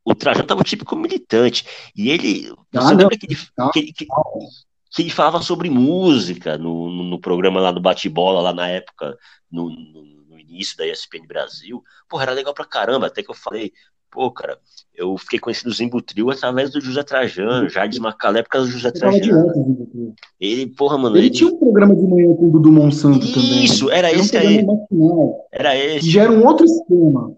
[0.03, 1.65] O, Trajano tava típico militante.
[1.95, 2.53] E ele.
[2.73, 7.03] Ah, você lembra que ele, tá, que, que, que, ele falava sobre música no, no,
[7.05, 9.17] no programa lá do Bate-Bola, lá na época,
[9.49, 11.81] no, no, no, início da ESPN Brasil?
[12.09, 13.07] Porra, era legal pra caramba.
[13.07, 13.71] Até que eu falei,
[14.15, 14.57] pô, cara,
[14.95, 18.89] eu fiquei conhecido o Zimbutril através do José Trajano, Jardim Macalé, por causa do José
[18.91, 20.15] Trajano.
[20.39, 21.17] Ele, porra, mano.
[21.17, 23.65] Ele, ele, tinha um programa de manhã com o Dudu Monsanto Isso, também.
[23.65, 24.65] Isso, era, era esse um aí.
[24.65, 25.99] Matinal, era esse.
[26.05, 27.35] Que já era um outro esquema.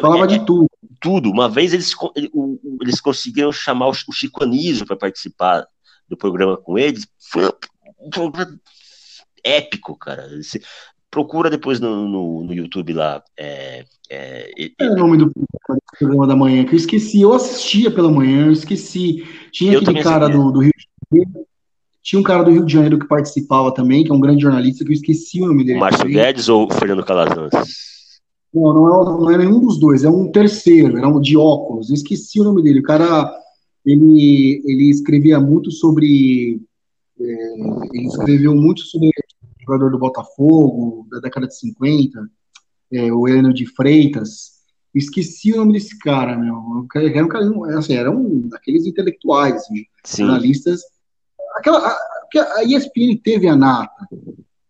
[0.00, 0.66] Falava é, de tudo.
[0.98, 1.30] Tudo.
[1.30, 1.94] Uma vez eles,
[2.80, 5.66] eles conseguiram chamar o Chico Anísio para participar
[6.08, 7.06] do programa com eles.
[7.30, 7.46] Foi
[8.00, 8.58] um programa
[9.44, 10.26] épico, cara.
[11.18, 13.20] Procura depois no, no, no YouTube lá.
[13.36, 15.32] É, é, é, o nome do
[15.98, 17.22] programa da manhã que eu esqueci.
[17.22, 19.26] Eu assistia pela manhã, eu esqueci.
[19.50, 21.44] Tinha eu aquele cara do, do, Rio de Janeiro.
[22.04, 24.84] Tinha um cara do Rio de Janeiro que participava também, que é um grande jornalista,
[24.84, 25.80] que eu esqueci o nome dele.
[25.80, 26.08] Márcio.
[26.08, 27.50] Guedes ou Fernando Calazans?
[28.54, 31.88] Não, não é, não é nenhum dos dois, é um terceiro, era um de óculos.
[31.88, 32.78] Eu esqueci o nome dele.
[32.78, 33.28] O cara,
[33.84, 36.60] ele, ele escrevia muito sobre.
[37.20, 37.54] É,
[37.92, 39.10] ele escreveu muito sobre
[39.68, 42.30] jogador do Botafogo, da década de 50,
[42.92, 44.58] é, o Heleno de Freitas.
[44.94, 46.86] Esqueci o nome desse cara, meu.
[46.94, 49.84] Era um cara, assim, era um daqueles intelectuais, assim,
[50.16, 50.80] jornalistas.
[51.56, 51.98] Aquela, a,
[52.56, 54.08] a ESPN teve a nata.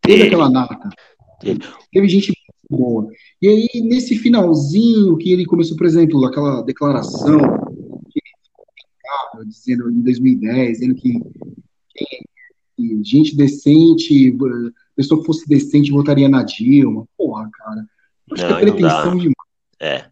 [0.03, 0.89] Teve aquela nata.
[1.41, 1.61] Teve.
[1.93, 2.33] teve gente
[2.69, 3.09] boa.
[3.41, 7.39] E aí, nesse finalzinho, que ele começou, por exemplo, aquela declaração
[9.47, 11.13] dizendo em 2010, dizendo que,
[12.77, 14.37] que gente decente,
[14.99, 17.07] pessoa que fosse decente votaria na Dilma.
[17.17, 17.87] Porra, cara.
[18.33, 19.35] Acho não, que é pretensão demais.
[19.79, 20.05] É.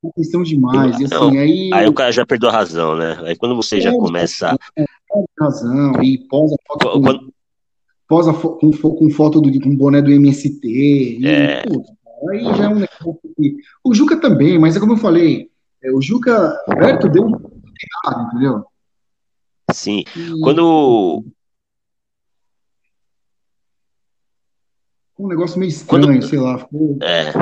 [0.00, 1.00] Pretensão demais.
[1.00, 3.18] E, assim, aí, aí o cara já perdeu a razão, né?
[3.24, 4.56] Aí quando você é, já começa.
[4.76, 4.84] É,
[5.40, 7.18] razão, e posa foto quando...
[7.18, 7.32] com,
[8.06, 10.60] posa fo com, com, foto do, com boné do MST.
[10.64, 11.62] E, é.
[11.62, 11.92] Puta,
[12.30, 13.56] aí já é um negócio que...
[13.82, 15.50] O Juca também, mas é como eu falei,
[15.82, 18.64] é, o Juca perto deu errado, entendeu?
[19.72, 20.04] Sim.
[20.42, 21.24] Quando.
[25.18, 26.28] Um negócio meio estranho, Quando...
[26.28, 26.58] sei lá.
[26.58, 26.98] Ficou...
[27.02, 27.32] É.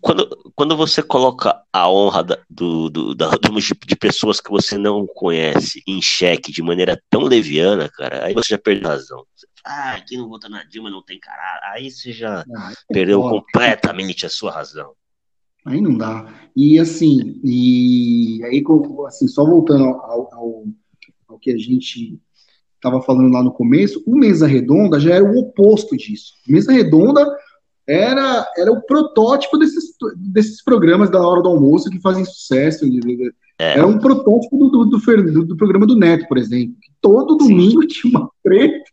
[0.00, 3.30] Quando, quando você coloca a honra da, do, do, da,
[3.86, 8.54] de pessoas que você não conhece em xeque de maneira tão leviana, cara, aí você
[8.54, 9.24] já perde razão.
[9.64, 11.74] Ah, quem não vota na Dilma não tem caralho.
[11.74, 14.94] Aí você já ah, perdeu completamente a sua razão.
[15.66, 16.32] Aí não dá.
[16.56, 18.64] E assim, e aí,
[19.06, 20.64] assim, só voltando ao, ao,
[21.28, 22.18] ao que a gente
[22.80, 26.32] estava falando lá no começo, o Mesa Redonda já era o oposto disso.
[26.48, 27.26] Mesa Redonda
[27.86, 32.84] era, era o protótipo desses, desses programas da hora do almoço que fazem sucesso.
[33.58, 33.78] É.
[33.78, 36.74] Era um protótipo do, do, do, do, programa do Neto, por exemplo.
[37.00, 37.88] Todo domingo Sim.
[37.88, 38.84] tinha uma treta.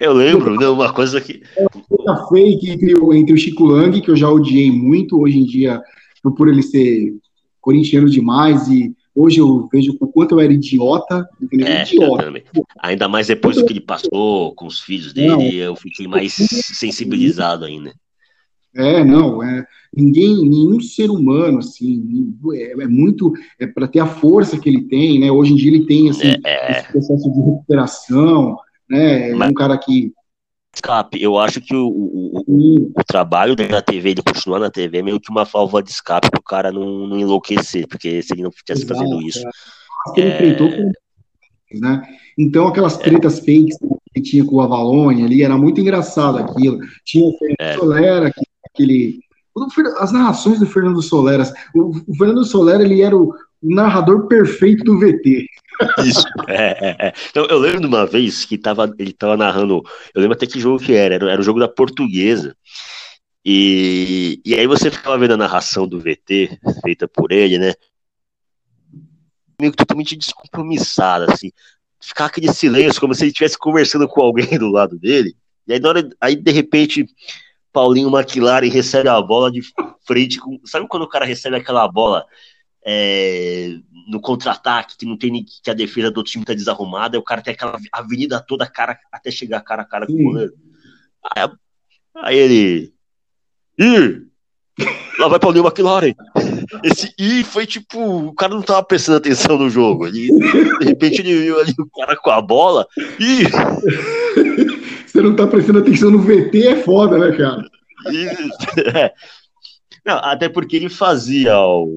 [0.00, 1.42] Eu lembro, né, uma coisa que.
[1.90, 5.80] Uma fake entre, entre o Chico Lang, que eu já odiei muito, hoje em dia,
[6.36, 7.14] por ele ser
[7.60, 11.28] corintiano demais, e hoje eu vejo o quanto eu era idiota.
[11.52, 12.32] É, idiota.
[12.80, 16.32] Ainda mais depois do que ele passou com os filhos dele, não, eu fiquei mais
[16.32, 17.92] sensibilizado ainda.
[18.74, 24.06] É, não, é, ninguém, nenhum ser humano, assim, é, é muito, é para ter a
[24.06, 26.72] força que ele tem, né, hoje em dia ele tem, assim, é, é.
[26.72, 28.56] esse processo de recuperação,
[28.88, 29.32] né?
[29.34, 30.12] Mas, um cara que.
[30.74, 34.70] Escape, eu acho que o, o, o, o trabalho dele na TV, ele continuar na
[34.70, 38.22] TV, é meio que uma válvula de escape para o cara não, não enlouquecer, porque
[38.22, 39.46] se ele não estivesse fazendo isso.
[40.16, 40.20] É.
[40.20, 40.92] Ele enfrentou com
[41.80, 42.02] né?
[42.38, 43.02] Então, aquelas é.
[43.02, 43.40] tretas é.
[43.40, 43.76] fakes
[44.14, 46.78] que tinha com o Avalone ali, era muito engraçado aquilo.
[47.04, 47.76] Tinha o Fernando é.
[47.76, 48.32] Solera,
[48.66, 49.20] aquele.
[49.98, 51.44] As narrações do Fernando Solera.
[51.74, 55.46] O, Fernando Solera, ele era o narrador perfeito do VT.
[56.04, 57.12] Isso, é, é, é.
[57.30, 59.82] Então, eu lembro de uma vez que tava, ele tava narrando,
[60.14, 62.56] eu lembro até que jogo que era, era, era o jogo da portuguesa,
[63.44, 67.74] e, e aí você ficava vendo a narração do VT, feita por ele, né,
[69.60, 71.50] meio totalmente descompromissada, assim,
[72.00, 75.34] ficar aquele silêncio, como se ele estivesse conversando com alguém do lado dele,
[75.66, 77.06] e aí, na hora, aí de repente,
[77.72, 79.60] Paulinho McLaren recebe a bola de
[80.06, 82.24] frente com, sabe quando o cara recebe aquela bola
[82.84, 83.76] é,
[84.08, 87.54] no contra-ataque, que não tem que a defesa do time tá desarrumada, o cara tem
[87.54, 90.52] aquela avenida toda cara até chegar cara a cara com o goleiro.
[91.36, 91.50] Aí,
[92.16, 92.92] aí ele.
[93.78, 94.26] Ih!
[95.18, 96.14] Lá vai Paulinho McLaren.
[96.82, 100.06] Esse I foi tipo, o cara não tava prestando atenção no jogo.
[100.06, 100.28] Ele,
[100.78, 102.86] de repente ele viu ali o cara com a bola.
[103.20, 103.44] Ih!
[105.06, 107.62] Você não tá prestando atenção no VT, é foda, né, cara?
[108.98, 109.12] é.
[110.04, 111.54] Não, até porque ele fazia,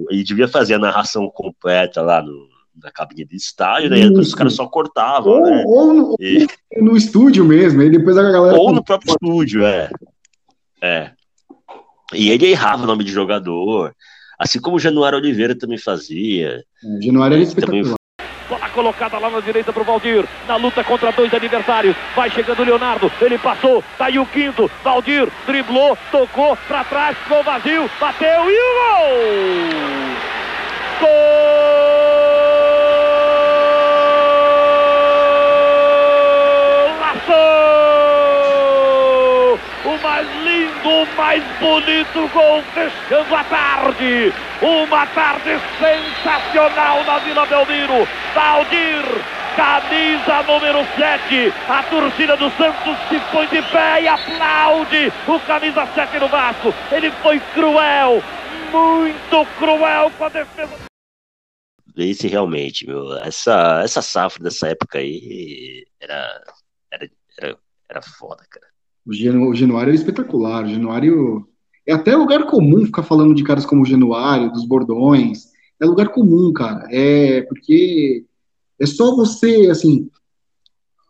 [0.09, 2.47] ele devia fazer a narração completa lá no,
[2.81, 5.63] na cabine de estádio, daí os caras só cortavam, ou, né?
[5.65, 6.47] Ou no, e...
[6.77, 8.57] no, estúdio mesmo, aí depois a galera.
[8.57, 9.89] Ou no próprio estúdio, é.
[10.81, 11.11] É.
[12.13, 13.95] E ele errava o nome de jogador,
[14.37, 16.63] assim como o Januário Oliveira também fazia.
[16.83, 17.83] É, Januário era espetacular.
[17.83, 18.04] Também
[18.75, 20.25] colocada lá na direita para o Valdir.
[20.47, 21.95] Na luta contra dois adversários.
[22.13, 23.11] Vai chegando o Leonardo.
[23.21, 23.83] Ele passou.
[23.97, 24.69] Tá o quinto.
[24.83, 27.17] Valdir driblou, tocou para trás.
[27.27, 27.89] Gol vazio.
[27.99, 29.05] Bateu e o gol!
[30.99, 31.94] Gol!
[40.85, 44.33] Lindo, o mais bonito gol fechando a tarde.
[44.61, 48.07] Uma tarde sensacional na Vila Belmiro.
[48.33, 49.03] Valdir,
[49.55, 51.53] camisa número 7.
[51.67, 56.73] A torcida do Santos se põe de pé e aplaude o camisa 7 no Vasco.
[56.91, 58.23] Ele foi cruel,
[58.71, 60.85] muito cruel com a defesa.
[61.97, 66.43] Esse realmente, meu, essa, essa safra dessa época aí era,
[66.91, 67.57] era, era,
[67.89, 68.74] era foda, cara.
[69.05, 70.65] O, Genu, o Januário era espetacular.
[70.65, 71.47] O Januário
[71.85, 75.45] é até lugar comum ficar falando de caras como o Januário, dos Bordões.
[75.79, 76.87] É lugar comum, cara.
[76.89, 78.25] É porque
[78.79, 80.09] é só você, assim,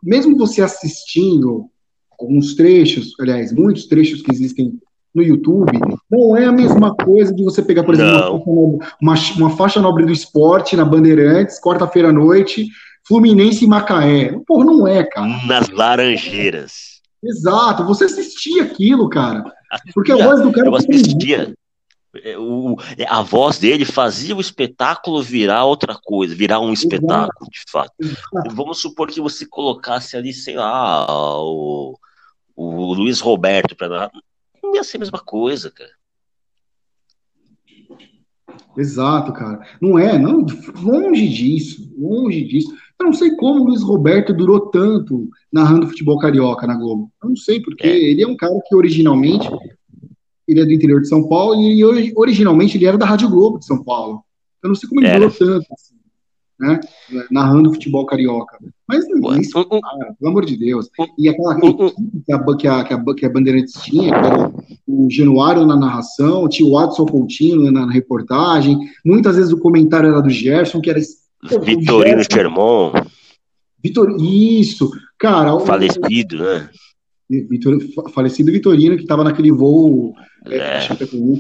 [0.04, 1.70] mesmo você assistindo
[2.20, 4.80] alguns trechos, aliás, muitos trechos que existem
[5.14, 5.72] no YouTube,
[6.12, 10.12] não é a mesma coisa de você pegar, por exemplo, uma, uma, faixa nobre do
[10.12, 12.68] esporte na Bandeirantes, quarta-feira à noite,
[13.08, 14.38] Fluminense e Macaé.
[14.46, 15.28] Porra, não é, cara.
[15.48, 16.95] Nas Laranjeiras.
[17.26, 19.44] Exato, você assistia aquilo, cara.
[19.94, 20.68] Porque a voz do cara.
[20.68, 21.56] Eu assistia.
[22.24, 27.50] É, o, é, a voz dele fazia o espetáculo virar outra coisa, virar um espetáculo,
[27.52, 27.92] de fato.
[28.52, 31.06] Vamos supor que você colocasse ali, sei lá,
[31.42, 32.00] o,
[32.56, 34.10] o Luiz Roberto para
[34.64, 35.92] não ia ser a mesma coisa, cara.
[38.78, 39.66] Exato, cara.
[39.82, 40.46] Não é, não,
[40.82, 42.76] longe disso, longe disso.
[43.00, 47.12] Eu não sei como o Luiz Roberto durou tanto narrando futebol carioca na Globo.
[47.22, 47.98] Eu não sei, porque é.
[47.98, 49.50] ele é um cara que originalmente
[50.48, 51.84] ele é do interior de São Paulo e
[52.16, 54.24] originalmente ele era da Rádio Globo de São Paulo.
[54.64, 55.96] Eu não sei como ele durou tanto, assim,
[56.60, 56.80] né?
[57.30, 58.58] Narrando futebol carioca.
[58.88, 60.90] Mas não, isso, cara, pelo amor de Deus.
[61.18, 61.94] E aquela equipe
[62.26, 64.52] que a, que a, que a, que a Bandeirantes tinha, que era
[64.88, 70.10] o Januário na narração, tinha o Adson Coutinho na, na reportagem, muitas vezes o comentário
[70.10, 71.00] era do Gerson, que era
[71.64, 72.94] Vitorino Germon.
[73.84, 75.60] Vitor, isso, cara.
[75.60, 76.70] Falecido, né?
[77.30, 77.80] Vitor,
[78.14, 80.14] falecido Vitorino, que estava naquele voo
[80.46, 80.58] é.
[80.58, 80.88] é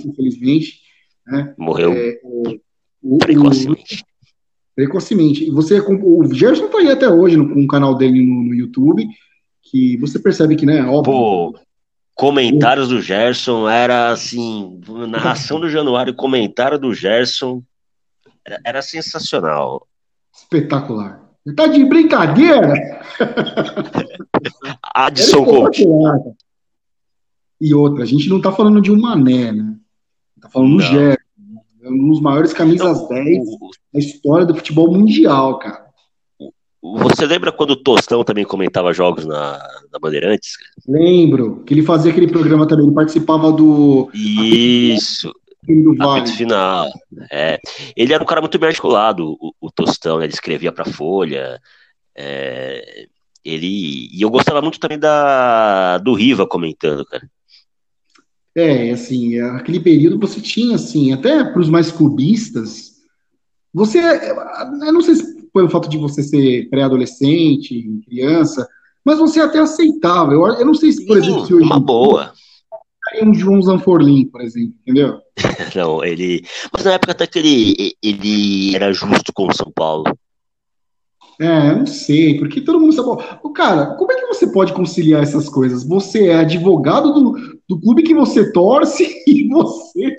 [0.05, 0.79] infelizmente.
[1.27, 1.53] Né?
[1.57, 2.19] Morreu é,
[3.01, 4.01] o, precocemente.
[4.01, 4.05] O,
[4.75, 5.49] precocemente.
[5.51, 9.07] Você, o Gerson tá aí até hoje no, com o canal dele no, no, YouTube,
[9.63, 11.13] que você percebe que, né, óbvio.
[11.13, 11.59] Pô,
[12.13, 17.63] comentários do Gerson era assim, narração do Januário, comentário do Gerson
[18.45, 19.87] era, era sensacional.
[20.35, 21.21] Espetacular.
[21.55, 22.73] Tá de brincadeira?
[24.93, 25.85] Adson Coach.
[27.61, 29.75] E outra, a gente não tá falando de um mané, né?
[30.41, 31.15] Tá falando do Gerson.
[31.83, 33.45] Um dos maiores camisas não, 10
[33.93, 35.85] da história do futebol mundial, cara.
[36.81, 39.59] Você lembra quando o Tostão também comentava jogos na,
[39.91, 40.57] na Bandeirantes?
[40.87, 44.09] Lembro, que ele fazia aquele programa também, ele participava do.
[44.13, 45.31] Isso
[45.67, 46.27] do vale.
[46.27, 46.87] final.
[47.31, 47.59] É.
[47.95, 50.25] Ele era um cara muito bem articulado, o, o Tostão, né?
[50.25, 51.59] ele escrevia para Folha.
[52.15, 53.07] É,
[53.43, 57.29] ele e eu gostava muito também da do Riva comentando, cara.
[58.55, 62.93] É, assim, aquele período você tinha assim, até para os mais clubistas,
[63.73, 68.65] você, eu não sei se foi o fato de você ser pré-adolescente, criança,
[69.03, 70.31] mas você até aceitava.
[70.31, 72.33] Eu, eu não sei se, por Sim, exemplo, se hoje uma boa
[73.23, 75.19] um João Zanforlin, por exemplo, entendeu?
[75.75, 76.43] Não, ele.
[76.71, 80.05] Mas na época até que ele, ele era justo com o São Paulo.
[81.39, 83.09] É, não sei, porque todo mundo sabe.
[83.43, 85.85] O cara, como é que você pode conciliar essas coisas?
[85.85, 90.15] Você é advogado do, do clube que você torce e você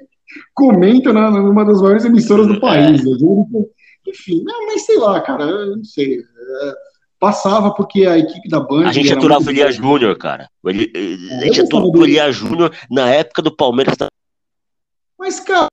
[0.55, 2.61] comenta na, numa das maiores emissoras do é.
[2.61, 3.00] país.
[3.00, 4.11] É.
[4.11, 6.18] Enfim, não, mas sei lá, cara, eu não sei.
[6.18, 6.72] É,
[7.18, 8.87] passava porque a equipe da Band.
[8.87, 10.48] A gente aturava o Elias Júnior, cara.
[10.64, 10.72] a
[11.44, 13.96] gente aturava o Elias Júnior na época do Palmeiras.
[15.18, 15.68] Mas, cara,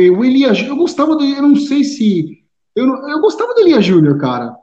[0.00, 1.24] o Elias eu gostava do.
[1.24, 2.44] Eu não sei se.
[2.74, 4.54] Eu, eu gostava do Elias Júnior, cara.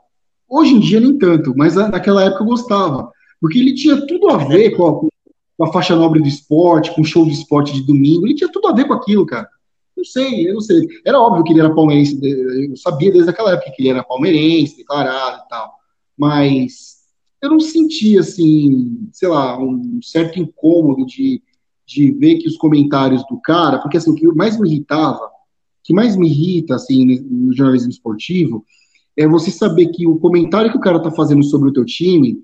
[0.48, 3.12] Hoje em dia, nem tanto, mas naquela época eu gostava.
[3.40, 7.02] Porque ele tinha tudo a ver com a, com a faixa nobre do esporte, com
[7.02, 8.26] o show de esporte de domingo.
[8.26, 9.48] Ele tinha tudo a ver com aquilo, cara.
[9.96, 10.86] Não sei, eu não sei.
[11.04, 14.76] Era óbvio que ele era palmeirense, eu sabia desde aquela época que ele era palmeirense,
[14.76, 15.74] declarado e tal.
[16.16, 16.98] Mas
[17.42, 21.42] eu não sentia, assim, sei lá, um certo incômodo de,
[21.88, 25.30] de ver que os comentários do cara, porque assim, o que mais me irritava, o
[25.82, 28.62] que mais me irrita, assim, no jornalismo esportivo,
[29.16, 32.42] é você saber que o comentário que o cara tá fazendo sobre o teu time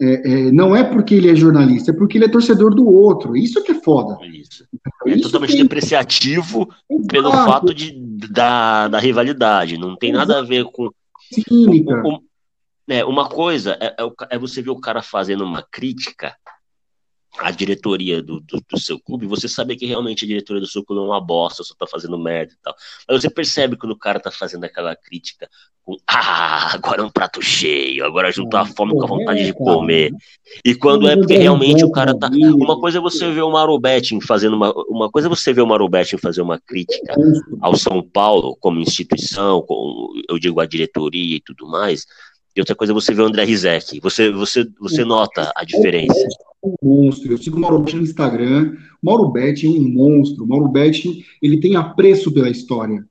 [0.00, 3.36] é, é, não é porque ele é jornalista, é porque ele é torcedor do outro.
[3.36, 4.18] Isso é que é foda.
[4.26, 4.66] Isso.
[5.06, 5.62] É Isso totalmente tem...
[5.62, 7.06] depreciativo Exato.
[7.06, 7.92] pelo fato de,
[8.30, 9.78] da, da rivalidade.
[9.78, 10.26] Não tem Exato.
[10.26, 10.90] nada a ver com.
[11.48, 12.20] Com, com,
[12.88, 16.34] é, uma coisa é, é, é você ver o cara fazendo uma crítica
[17.38, 20.84] a diretoria do, do, do, seu clube, você sabe que realmente a diretoria do seu
[20.84, 22.74] clube é uma bosta, só tá fazendo merda e tal.
[23.08, 25.48] Mas você percebe quando o cara tá fazendo aquela crítica
[25.82, 29.52] com ah, agora é um prato cheio, agora juntou a fome com a vontade de
[29.52, 30.12] comer.
[30.64, 32.30] E quando é porque realmente o cara tá.
[32.32, 34.72] Uma coisa é você ver o Mauro Betting fazendo uma.
[34.88, 37.14] Uma coisa é você ver o Mauro Betting fazer uma crítica
[37.60, 42.06] ao São Paulo como instituição, como, eu digo a diretoria e tudo mais.
[42.56, 43.98] E outra coisa é você ver o André Rizek.
[44.00, 46.24] Você, você, você nota a diferença
[46.64, 47.32] um monstro.
[47.32, 48.76] Eu sigo o Mauro Betting no Instagram.
[49.02, 50.46] Mauro Betting é um monstro.
[50.46, 53.04] Mauro Betting, ele tem apreço pela história.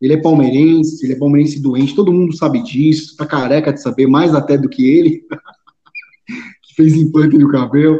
[0.00, 4.06] Ele é palmeirense, ele é palmeirense doente, todo mundo sabe disso, tá careca de saber,
[4.06, 5.24] mais até do que ele,
[6.62, 7.98] que fez implante no cabelo.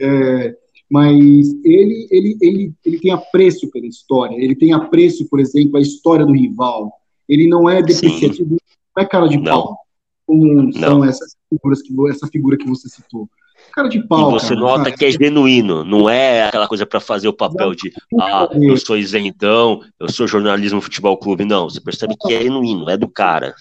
[0.00, 0.56] É,
[0.90, 5.82] mas ele, ele, ele, ele tem apreço pela história, ele tem apreço, por exemplo, a
[5.82, 6.90] história do rival.
[7.28, 8.56] Ele não é depreciativo,
[8.96, 9.44] não é cara de não.
[9.44, 9.78] pau,
[10.26, 13.28] como são essas figuras que, essa figura que você citou
[13.72, 14.30] cara de pau.
[14.30, 17.74] E você cara, nota que é genuíno, não é aquela coisa para fazer o papel
[17.74, 21.44] de ah, eu sou isentão, eu sou jornalismo futebol clube.
[21.44, 23.54] Não, você percebe que é genuíno, é do cara.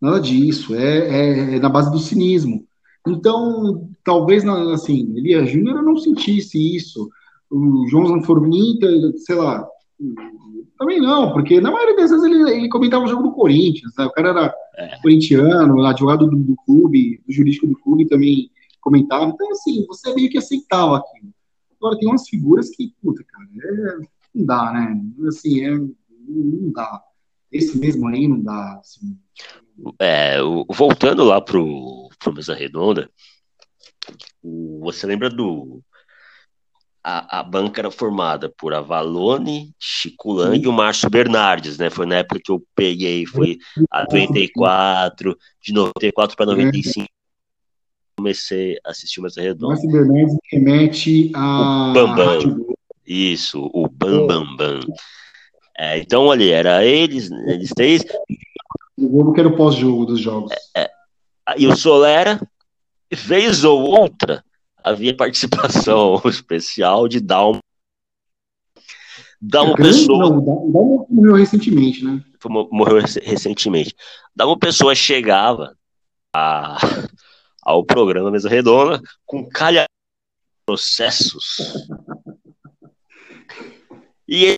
[0.00, 2.66] Nada disso, é, é, é na base do cinismo.
[3.06, 7.08] Então, talvez, assim, Elias Júnior não sentisse isso.
[7.50, 8.86] O João Zanfornita,
[9.18, 9.66] sei lá,
[10.78, 14.04] também não, porque na maioria das vezes ele, ele comentava o jogo do Corinthians, né?
[14.06, 15.00] o cara era é.
[15.00, 18.50] corintiano, advogado do, do, clube, do jurídico do clube também
[18.84, 19.24] comentava.
[19.24, 21.32] Então, assim, você meio que aceitava aquilo.
[21.80, 23.98] Agora, tem umas figuras que, puta, cara, é,
[24.34, 25.02] não dá, né?
[25.26, 27.02] Assim, é, não dá.
[27.50, 28.78] Esse mesmo aí não dá.
[28.78, 29.18] Assim.
[30.00, 30.36] É,
[30.68, 33.10] voltando lá pro, pro Mesa Redonda,
[34.42, 35.82] você lembra do
[37.02, 41.90] a, a, banca era formada por Avalone, Chico Lang e o Márcio Bernardes, né?
[41.90, 43.58] Foi na época que eu peguei, foi
[43.90, 47.06] a 94, de 94 para 95.
[48.16, 49.74] Comecei a assistir o Mesa Redonda.
[49.74, 51.90] Márcio Bernardes remete a.
[51.90, 52.66] O Bambam.
[53.06, 54.80] Isso, o Bam Bam Bam.
[55.76, 58.04] É, então, ali, era eles, eles três.
[58.96, 60.52] O jogo que era o pós-jogo dos jogos.
[60.74, 60.90] É, é,
[61.58, 62.40] e o Solera,
[63.12, 64.44] vez ou outra,
[64.82, 67.58] havia participação especial de Dalmo.
[69.40, 70.30] Dalmo Pessoa.
[70.30, 72.22] Não, Dalmo morreu recentemente, né?
[72.70, 73.94] Morreu recentemente.
[74.34, 75.76] Dalmo Pessoa chegava
[76.32, 76.78] a,
[77.64, 79.86] ao programa Mesa Redonda com calha
[80.66, 81.58] processos.
[84.28, 84.56] E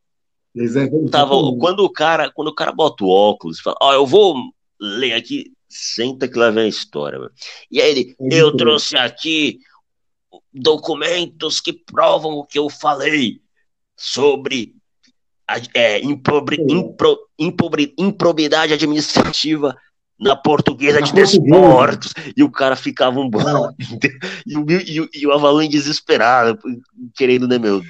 [0.54, 3.92] ele tava, quando o cara, quando o cara bota o óculos e fala, ó, oh,
[3.92, 4.34] eu vou
[4.80, 7.32] ler aqui, senta que lá vem a história, mano.
[7.70, 9.58] E aí ele, eu trouxe aqui
[10.52, 13.40] documentos que provam o que eu falei
[13.96, 14.74] sobre
[15.46, 19.76] a, é, improbi, impro, improbi, improbidade administrativa
[20.18, 22.12] na portuguesa de desportos.
[22.36, 23.42] E o cara ficava um bom.
[24.46, 26.58] E, o, e, e o Avalon desesperado,
[27.16, 27.82] querendo, né, meu?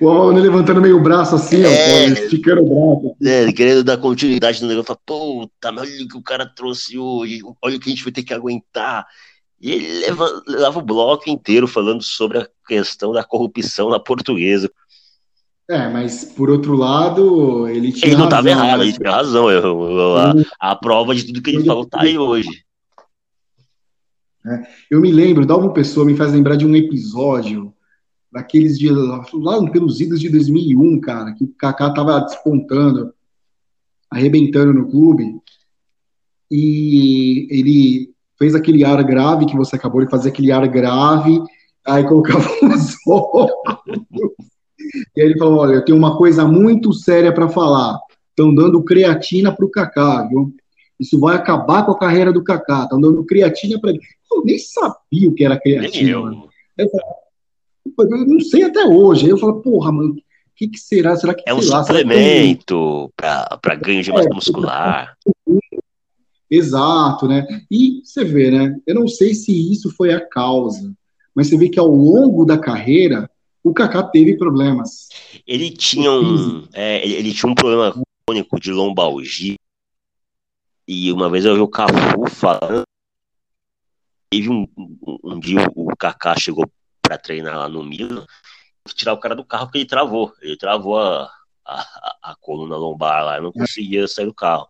[0.00, 3.16] o Avalon levantando meio o braço assim, é, ó, esticando o braço.
[3.22, 4.96] É, querendo dar continuidade no negócio.
[5.04, 8.12] Puta, mas olha o que o cara trouxe hoje, olha o que a gente vai
[8.12, 9.06] ter que aguentar.
[9.60, 14.70] E ele leva, leva o bloco inteiro falando sobre a questão da corrupção na portuguesa.
[15.70, 18.06] É, mas por outro lado, ele tinha.
[18.06, 18.84] Ele não estava errado, né?
[18.84, 19.50] ele tinha razão.
[19.50, 22.64] Eu, eu, a, a, prova de tudo que ele falou tá aí hoje.
[24.46, 27.74] É, eu me lembro, da uma pessoa me faz lembrar de um episódio
[28.32, 28.96] daqueles dias,
[29.34, 33.12] lá pelos idos de 2001, cara, que o Kaká tava despontando,
[34.10, 35.38] arrebentando no clube,
[36.50, 41.42] e ele fez aquele ar grave que você acabou de fazer, aquele ar grave,
[41.86, 43.52] aí colocava os óculos.
[45.16, 47.98] E aí ele falou: Olha, eu tenho uma coisa muito séria para falar.
[48.30, 50.54] Estão dando creatina para o Kaká, viu?
[50.98, 52.84] Isso vai acabar com a carreira do Kaká.
[52.84, 54.00] Estão dando creatina para ele.
[54.30, 56.10] Eu nem sabia o que era creatina.
[56.10, 56.48] Eu.
[56.76, 56.88] Eu,
[57.98, 59.24] eu não sei até hoje.
[59.24, 60.22] Aí eu falo, porra, mano, o
[60.54, 61.16] que, que será?
[61.16, 65.16] Será que é um lá, suplemento para ganho de massa é, muscular?
[66.50, 67.46] Exato, né?
[67.70, 68.76] E você vê, né?
[68.86, 70.92] Eu não sei se isso foi a causa,
[71.34, 73.30] mas você vê que ao longo da carreira
[73.68, 75.08] o Kaká teve problemas.
[75.46, 77.94] Ele tinha um, é, ele tinha um problema
[78.26, 79.56] crônico de lombalgia.
[80.86, 82.82] E uma vez eu vi o Cafu falando.
[84.30, 86.66] Teve um, um, um dia o Kaká chegou
[87.02, 88.26] para treinar lá no Milan,
[88.94, 90.32] tirar o cara do carro porque ele travou.
[90.40, 91.30] Ele travou a,
[91.66, 94.68] a, a coluna lombar lá, não conseguia sair do carro.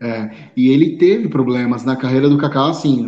[0.00, 3.06] É, e ele teve problemas na carreira do Kaká, assim,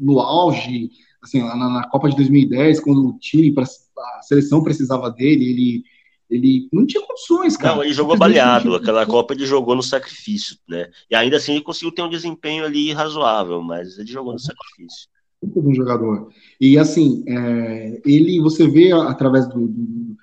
[0.00, 0.90] no auge,
[1.22, 5.84] assim, na, na, Copa de 2010, quando o time, a seleção precisava dele, ele,
[6.28, 7.76] ele não tinha condições, cara.
[7.76, 10.90] Não, ele jogou baleado, aquela Copa ele jogou no sacrifício, né?
[11.10, 15.08] E ainda assim ele conseguiu ter um desempenho ali razoável, mas ele jogou no sacrifício.
[15.42, 16.28] Muito bom jogador.
[16.60, 20.16] E assim, é, ele, você vê através do, do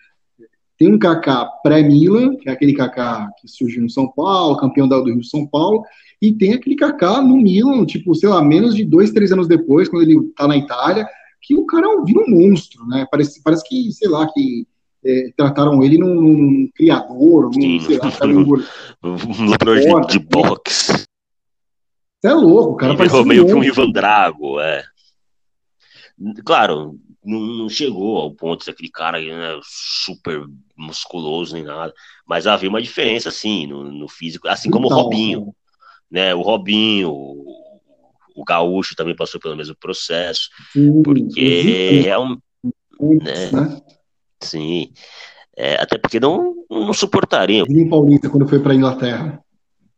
[0.80, 5.04] tem um Kaká pré-Milan, que é aquele Kaká que surgiu no São Paulo, campeão do
[5.04, 5.84] Rio São Paulo,
[6.22, 9.88] e tem aquele Kaká no Milan, tipo, sei lá, menos de dois, três anos depois,
[9.88, 11.08] quando ele tá na Itália,
[11.42, 13.08] que o cara vira um monstro, né?
[13.10, 14.68] Parece, parece que, sei lá, que
[15.06, 18.54] é, trataram ele num, num criador, num, Sim, sei lá, um,
[19.08, 20.92] um de, de boxe.
[22.22, 24.84] Você é louco, o cara parece meio que um Ivan Drago, é.
[26.46, 30.44] Claro, não, não, chegou ao ponto de ser aquele cara né, super
[30.76, 31.94] musculoso nem nada,
[32.28, 35.56] mas havia uma diferença, assim, no, no físico, assim como então, o Robinho
[36.10, 36.34] né?
[36.34, 37.82] O Robinho, o,
[38.36, 42.38] o Gaúcho também passou pelo mesmo processo, sim, porque é um,
[43.00, 43.52] né?
[43.52, 43.82] né?
[44.42, 44.92] Sim,
[45.56, 47.66] é, até porque não, não suportariam.
[47.66, 49.44] Juninho Paulista quando foi para Inglaterra.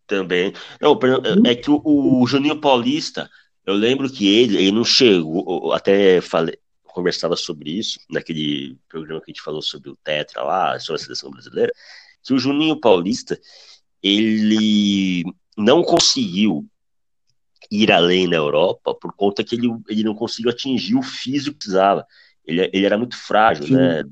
[0.07, 0.51] Também.
[0.81, 0.99] Não,
[1.45, 3.29] é que o, o Juninho Paulista,
[3.65, 9.31] eu lembro que ele, ele não chegou, até falei, conversava sobre isso naquele programa que
[9.31, 11.71] a gente falou sobre o Tetra lá, sobre a seleção brasileira,
[12.23, 13.39] que o Juninho Paulista,
[14.03, 15.23] ele
[15.57, 16.65] não conseguiu
[17.69, 21.59] ir além na Europa por conta que ele, ele não conseguiu atingir o físico que
[21.59, 22.05] precisava.
[22.45, 23.75] Ele, ele era muito frágil, Sim.
[23.75, 24.03] né?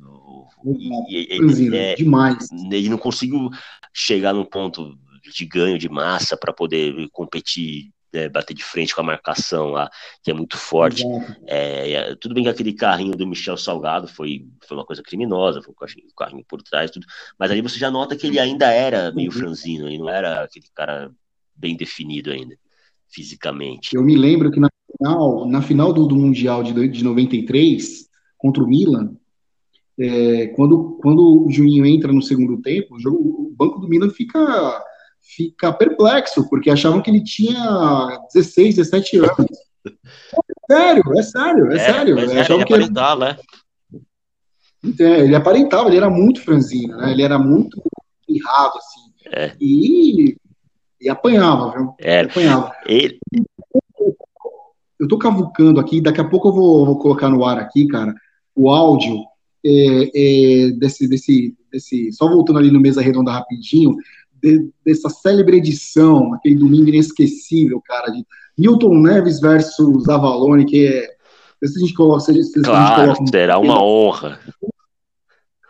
[1.10, 2.50] E, ele, é, demais.
[2.52, 3.50] Ele não conseguiu
[3.94, 4.98] chegar num ponto
[5.34, 9.90] de ganho de massa para poder competir né, bater de frente com a marcação lá,
[10.24, 11.04] que é muito forte.
[11.46, 15.62] É, é, tudo bem que aquele carrinho do Michel Salgado foi, foi uma coisa criminosa,
[15.62, 17.06] foi um carrinho por trás, tudo,
[17.38, 20.66] mas aí você já nota que ele ainda era meio franzino, ele não era aquele
[20.74, 21.12] cara
[21.60, 22.56] bem definido ainda,
[23.10, 23.96] fisicamente.
[23.96, 28.08] Eu me lembro que na final, na final do, do Mundial de, de 93,
[28.38, 29.16] contra o Milan,
[30.00, 34.10] é, quando, quando o Juninho entra no segundo tempo, o, jogo, o banco do Milan
[34.10, 34.84] fica
[35.22, 39.58] fica perplexo, porque achavam que ele tinha 16, 17 anos.
[39.86, 42.20] É sério, é sério, é, é sério.
[42.20, 43.38] É, ele que aparentava, né?
[45.00, 47.12] É, ele aparentava, ele era muito franzino, né?
[47.12, 47.82] Ele era muito
[48.28, 49.14] irrado, assim.
[49.32, 49.56] É.
[49.60, 50.38] E,
[51.02, 51.94] e apanhava, viu?
[52.00, 52.22] É.
[52.22, 52.72] Apanhava.
[52.86, 53.20] Ele...
[55.00, 58.14] Eu tô cavucando aqui, daqui a pouco eu vou, vou colocar no ar aqui, cara,
[58.54, 59.24] o áudio
[59.66, 62.12] é, é, desse, desse, desse.
[62.12, 63.96] Só voltando ali no mesa redonda rapidinho,
[64.42, 68.26] de, dessa célebre edição, aquele domingo inesquecível, cara, de
[68.58, 71.20] Milton Neves versus Avalone, que é.
[71.62, 74.40] Se a gente coloca, se, se claro, coloca será uma honra.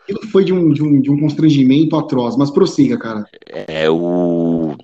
[0.02, 3.24] Aquilo foi de um, de, um, de um constrangimento atroz, mas prossiga, cara.
[3.48, 4.76] É o.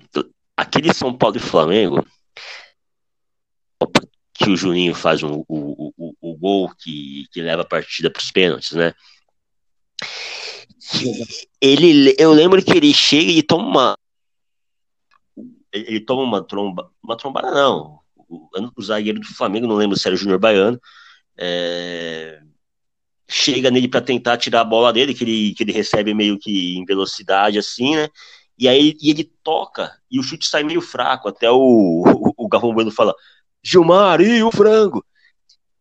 [0.57, 2.05] Aquele São Paulo e Flamengo,
[4.33, 8.19] que o Juninho faz um, o, o, o gol que, que leva a partida para
[8.19, 8.93] os pênaltis, né?
[11.61, 13.97] Ele, eu lembro que ele chega e toma uma.
[15.73, 16.91] Ele toma uma tromba.
[17.03, 17.99] Uma trombada, não.
[18.15, 20.79] O, o zagueiro do Flamengo, não lembro se era o Júnior Baiano.
[21.37, 22.41] É,
[23.29, 26.77] chega nele para tentar tirar a bola dele, que ele, que ele recebe meio que
[26.77, 28.07] em velocidade, assim, né?
[28.57, 31.27] E aí e ele toca e o chute sai meio fraco.
[31.27, 33.13] Até o, o, o Galvão Bueno fala:
[33.63, 35.05] Gilmar, e o frango?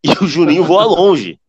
[0.02, 1.40] E o Juninho voa longe.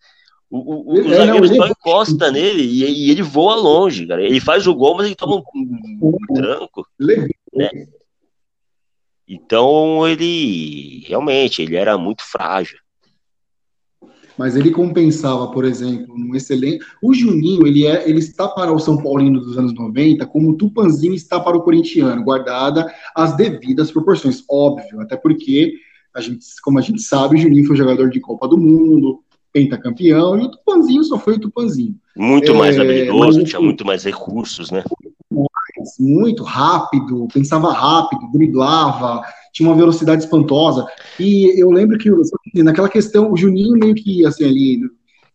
[0.49, 4.23] O, o, o é, zagueiro só encosta nele e, e, ele voa longe, cara.
[4.23, 6.87] Ele faz o gol, mas ele toma um, um, um tranco.
[7.53, 7.69] Né?
[9.27, 12.79] Então ele realmente ele era muito frágil.
[14.37, 16.85] Mas ele compensava, por exemplo, um excelente.
[17.01, 20.53] O Juninho, ele, é, ele está para o São Paulino dos anos 90, como o
[20.53, 24.43] Tupanzinho está para o corintiano, guardada as devidas proporções.
[24.49, 25.73] Óbvio, até porque,
[26.13, 29.21] a gente, como a gente sabe, o Juninho foi jogador de Copa do Mundo,
[29.51, 31.95] pentacampeão, e o Tupanzinho só foi o Tupanzinho.
[32.15, 34.83] Muito mais é, habilidoso, tinha muito mais recursos, né?
[35.99, 39.21] Muito rápido, pensava rápido, driblava,
[39.53, 40.85] tinha uma velocidade espantosa.
[41.19, 42.09] E eu lembro que
[42.63, 44.81] naquela questão, o Juninho meio que, assim, ali,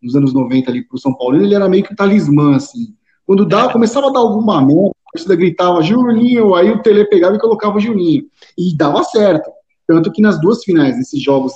[0.03, 2.95] nos anos 90 ali pro São Paulo, ele era meio que talismã, assim.
[3.27, 7.37] Quando dava, começava a dar alguma merda, a torcida gritava Juninho, aí o Tele pegava
[7.37, 8.25] e colocava o Juninho.
[8.57, 9.51] E dava certo.
[9.87, 11.53] Tanto que nas duas finais, nesses jogos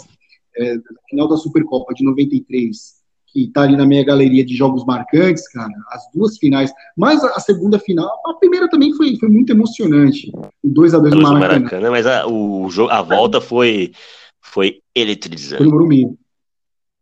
[0.56, 0.76] é,
[1.08, 2.96] final da Supercopa de 93,
[3.36, 7.28] que está ali na minha galeria de jogos marcantes, cara, as duas finais, mas a,
[7.36, 10.32] a segunda final, a primeira também foi, foi muito emocionante,
[10.64, 11.58] 2 a 2 no Maracanã.
[11.58, 11.90] Maracanã.
[11.90, 13.92] Mas a, o, a volta foi,
[14.40, 15.58] foi eletrizante.
[15.58, 16.08] Foi no Morumbi.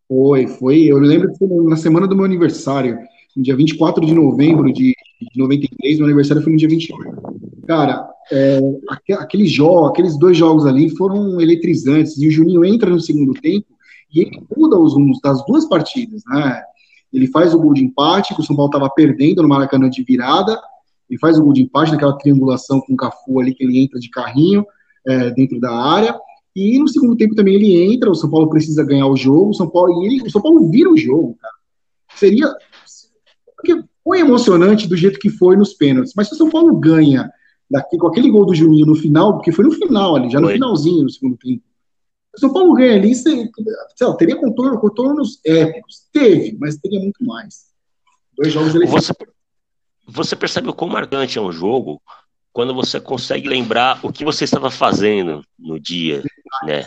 [0.08, 2.98] Foi, foi, eu lembro que foi na semana do meu aniversário,
[3.36, 4.92] no dia 24 de novembro de,
[5.32, 7.12] de 93, meu aniversário foi no dia 28.
[7.66, 8.58] Cara, é,
[9.18, 13.73] aqueles jogos, aqueles dois jogos ali foram eletrizantes, e o Juninho entra no segundo tempo
[14.14, 16.62] e ele muda os rumos das duas partidas, né?
[17.12, 20.02] Ele faz o gol de empate, que o São Paulo estava perdendo no Maracanã de
[20.02, 20.60] virada,
[21.08, 23.98] ele faz o gol de empate naquela triangulação com o Cafu ali, que ele entra
[23.98, 24.64] de carrinho
[25.06, 26.18] é, dentro da área,
[26.56, 29.54] e no segundo tempo também ele entra, o São Paulo precisa ganhar o jogo, o
[29.54, 31.54] São Paulo, e ele, o São Paulo vira o jogo, cara.
[32.14, 32.48] Seria,
[33.56, 37.30] porque foi emocionante do jeito que foi nos pênaltis, mas se o São Paulo ganha
[37.70, 40.46] daqui, com aquele gol do Juninho no final, porque foi no final ali, já no
[40.46, 40.54] foi.
[40.54, 41.62] finalzinho do segundo tempo.
[42.38, 43.50] São Paulo ganha ali, sei,
[44.00, 46.08] lá, teria contorno, contornos épicos.
[46.12, 47.66] Teve, mas teria muito mais.
[48.36, 49.12] Dois jogos ele você,
[50.06, 52.02] você percebe o quão marcante é um jogo
[52.52, 56.22] quando você consegue lembrar o que você estava fazendo no dia,
[56.64, 56.84] né?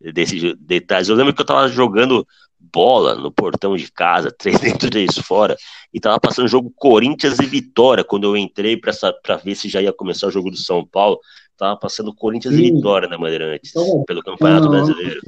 [0.00, 1.08] Desses detalhes.
[1.08, 2.26] Eu lembro que eu estava jogando
[2.60, 5.56] bola no portão de casa, três dentro, três fora,
[5.92, 9.80] e tava passando o jogo Corinthians e Vitória, quando eu entrei para ver se já
[9.80, 11.18] ia começar o jogo do São Paulo,
[11.58, 12.62] tava passando Corinthians Sim.
[12.62, 15.20] e Vitória na Bandeirantes, então, pelo Campeonato Brasileiro.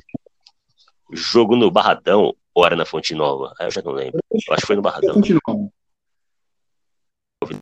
[1.12, 3.52] Jogo no Barradão, ou era na Fonte Nova?
[3.58, 4.20] Aí eu já não lembro.
[4.30, 5.14] Eu acho que foi no Barradão.
[5.14, 5.68] Fonte Nova.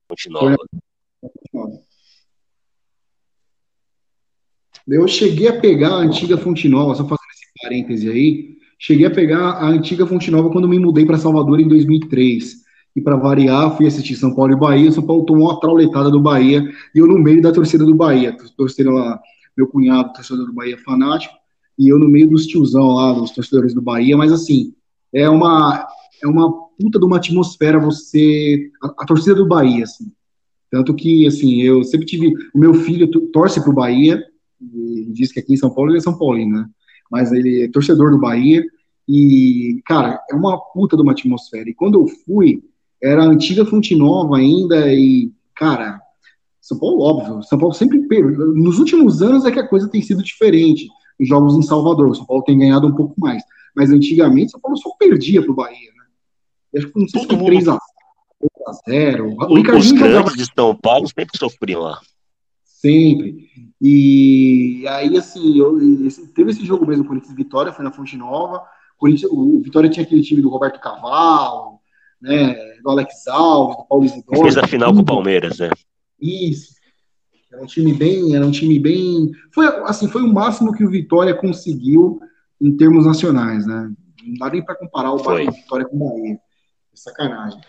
[0.09, 0.57] Fonte Nova.
[4.87, 9.11] Eu cheguei a pegar a antiga Fonte Nova, só fazendo esse parêntese aí, Cheguei a
[9.11, 12.68] pegar a antiga Fonte Nova quando me mudei para Salvador em 2003.
[12.97, 14.91] E para variar, fui assistir São Paulo e Bahia.
[14.91, 16.63] São Paulo tomou uma trauletada do Bahia
[16.95, 19.21] e eu no meio da torcida do Bahia, torcida lá
[19.59, 21.35] meu cunhado, torcedor do Bahia fanático,
[21.77, 24.73] e eu no meio dos tiozão lá, dos torcedores do Bahia, mas assim,
[25.13, 25.85] é uma,
[26.23, 30.13] é uma puta de uma atmosfera você, a, a torcida do Bahia, assim,
[30.71, 34.23] tanto que, assim, eu sempre tive, o meu filho torce pro Bahia,
[35.13, 36.69] diz que aqui em São Paulo ele é São Paulino, né,
[37.11, 38.65] mas ele é torcedor do Bahia,
[39.09, 42.63] e, cara, é uma puta de uma atmosfera, e quando eu fui,
[43.03, 46.01] era a antiga Fonte Nova ainda, e, cara,
[46.61, 47.99] São Paulo, óbvio, São Paulo sempre
[48.55, 50.89] Nos últimos anos é que a coisa tem sido diferente.
[51.21, 53.43] Os jogos em Salvador, São Paulo tem ganhado um pouco mais.
[53.75, 56.05] Mas antigamente, São Paulo só perdia pro Bahia, né?
[56.73, 57.79] Eu acho que não sei Todo se foi 3 a
[58.89, 62.01] 0 O Os grandes de São Paulo sempre sofriam lá.
[62.65, 63.49] Sempre.
[63.81, 65.79] E aí, assim, eu,
[66.35, 68.63] teve esse jogo mesmo, Corinthians Vitória, foi na Fonte Nova.
[69.01, 71.79] O Vitória tinha aquele time do Roberto Cavalo,
[72.21, 74.43] né, do Alex Alves, do Paulo Isidoro.
[74.43, 75.71] Fez a final com o Palmeiras, né?
[76.21, 76.79] Isso.
[77.53, 80.91] Era um time bem, era um time bem, foi assim, foi o máximo que o
[80.91, 82.21] Vitória conseguiu
[82.61, 83.91] em termos nacionais, né?
[84.23, 86.35] Não dá nem para comparar o Bahia, Vitória com o Bahia.
[86.35, 86.39] É
[86.97, 87.61] sacanagem.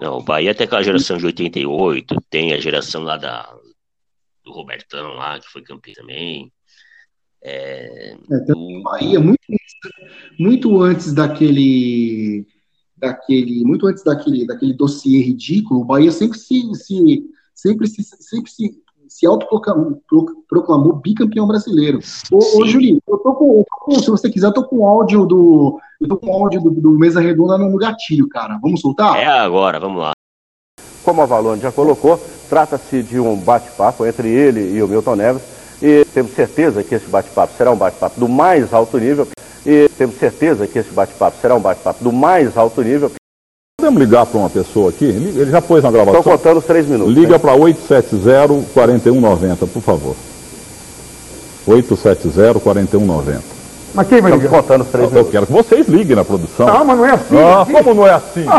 [0.00, 3.52] Não, o Bahia tem aquela geração de 88, tem a geração lá da,
[4.44, 6.52] do Robertão lá, que foi campeão também.
[7.42, 9.40] É, é, o Bahia, muito,
[10.38, 12.46] muito antes daquele
[12.98, 17.24] daquele, muito antes daquele, daquele dossiê ridículo, o Bahia sempre se, se
[17.54, 18.74] sempre se, sempre se,
[19.08, 20.02] se autoproclamou
[20.48, 21.98] proclamou bicampeão brasileiro.
[22.30, 23.64] Ô, ô Julinho, eu tô com,
[24.00, 26.70] se você quiser, eu tô com o áudio do, eu tô com o áudio do,
[26.70, 28.58] do Mesa Redonda no gatilho, cara.
[28.62, 29.16] Vamos soltar?
[29.16, 30.12] É agora, vamos lá.
[31.04, 35.42] Como a Valone já colocou, trata-se de um bate-papo entre ele e o Milton Neves,
[35.82, 39.26] e temos certeza que esse bate-papo será um bate-papo do mais alto nível.
[39.66, 43.10] E temos certeza que esse bate-papo será um bate-papo do mais alto nível.
[43.80, 45.04] Podemos ligar para uma pessoa aqui?
[45.04, 46.20] Ele já pôs na gravação.
[46.20, 47.14] Estou contando os três minutos.
[47.14, 47.38] Liga né?
[47.38, 50.14] para 870-4190, por favor.
[51.68, 53.40] 870-4190.
[53.94, 54.44] Mas quem vai ligar?
[54.44, 55.26] Estamos contando os três minutos.
[55.26, 56.66] Eu quero que vocês liguem na produção.
[56.66, 57.36] Não, mas não é assim.
[57.36, 58.46] Ah, como não é assim?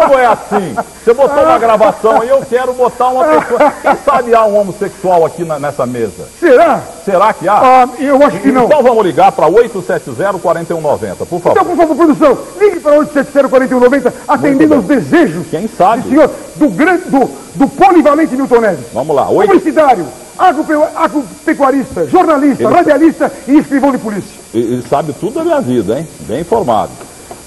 [0.00, 0.76] Como não é assim?
[1.04, 3.72] Você botou uma gravação e eu quero botar uma pessoa.
[3.82, 6.26] Quem sabe há um homossexual aqui na, nessa mesa?
[6.38, 6.80] Será?
[7.04, 7.54] Será que há?
[7.54, 8.64] Ah, eu acho que não.
[8.64, 11.50] Então vamos ligar para 870-4190, por favor.
[11.50, 15.46] Então, por favor, produção, ligue para 870-4190, atendendo aos desejos.
[15.50, 16.02] Quem sabe?
[16.02, 18.86] Do senhor, do grande, do, do polivalente Milton Neves.
[18.94, 19.28] Vamos lá.
[19.28, 19.48] 8...
[19.48, 20.06] Publicitário,
[20.38, 22.72] agropecuarista, jornalista, Ele...
[22.72, 24.40] radialista e escrivão de polícia.
[24.54, 26.08] Ele sabe tudo da minha vida, hein?
[26.20, 26.90] Bem informado.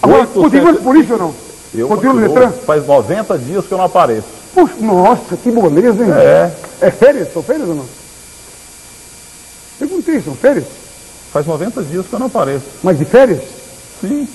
[0.01, 0.77] Agora, 8, continua 7...
[0.77, 1.42] de polícia ou não?
[1.75, 2.51] Eu continuo, Letran?
[2.51, 4.27] Faz 90 dias que eu não apareço.
[4.53, 6.11] Puxa, nossa, que moleza, hein?
[6.11, 6.51] É.
[6.81, 7.33] É férias?
[7.33, 7.85] São férias ou não?
[9.79, 10.65] Perguntei, são férias?
[11.31, 12.65] Faz 90 dias que eu não apareço.
[12.83, 13.41] Mas de férias?
[14.01, 14.27] Sim.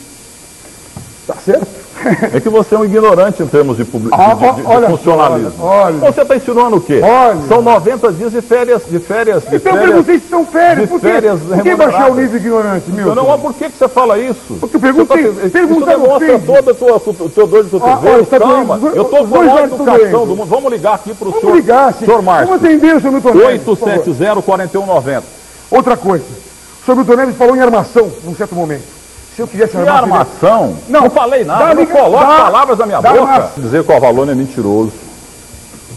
[1.27, 1.69] Tá certo.
[2.33, 4.15] É que você é um ignorante em termos de, public...
[4.15, 5.65] ah, de, de, de olha, funcionalismo.
[5.65, 6.13] Olha, olha.
[6.13, 7.01] Você está ensinando o quê?
[7.03, 7.41] Olha.
[7.49, 8.83] São 90 dias de férias.
[8.89, 10.89] De férias de então férias, eu perguntei se são férias.
[10.89, 13.15] Por férias por que baixar o nível de ignorante, meu?
[13.15, 14.57] Não, mas por que, que você fala isso?
[14.61, 15.23] Porque eu perguntei.
[15.23, 18.27] Você tá, isso demonstra todo o teu dor de cotovelo.
[18.31, 20.47] Ah, Calma, eu estou com a educação do mundo.
[20.47, 21.57] Vamos ligar aqui para o senhor.
[21.57, 22.49] Ligar, senhor Márcio.
[22.49, 25.23] Vamos atender o senhor Milton 870-4190.
[25.71, 26.25] Outra coisa.
[26.25, 28.98] O senhor Milton Neves falou em armação num certo momento.
[29.39, 29.99] Se eu quisesse armar...
[29.99, 30.77] armação?
[30.89, 33.21] Não, não falei nada, não coloque palavras na minha boca.
[33.21, 33.51] Arma...
[33.57, 34.91] Dizer que o Avalone é mentiroso.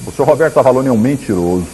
[0.06, 1.66] O senhor Roberto Avalone é um mentiroso.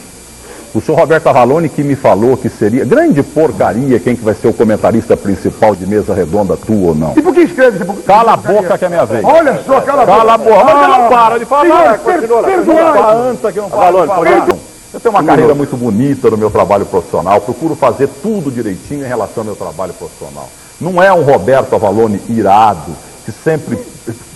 [0.73, 4.47] O senhor Roberto Avalone que me falou que seria grande porcaria quem que vai ser
[4.47, 7.11] o comentarista principal de mesa redonda, tu ou não.
[7.17, 7.83] E por que escreve?
[7.83, 8.01] Por...
[8.03, 9.25] Cala a boca que é minha vez.
[9.25, 10.15] Olha só, cala a boca.
[10.15, 10.63] Cala a boca.
[10.63, 11.99] Mas você não para de falar.
[11.99, 13.11] Senhor, perdoa.
[13.13, 14.47] Anta que não para de falar.
[14.93, 19.07] Eu tenho uma carreira muito bonita no meu trabalho profissional, procuro fazer tudo direitinho em
[19.09, 20.47] relação ao meu trabalho profissional.
[20.79, 23.77] Não é um Roberto Avalone irado, que sempre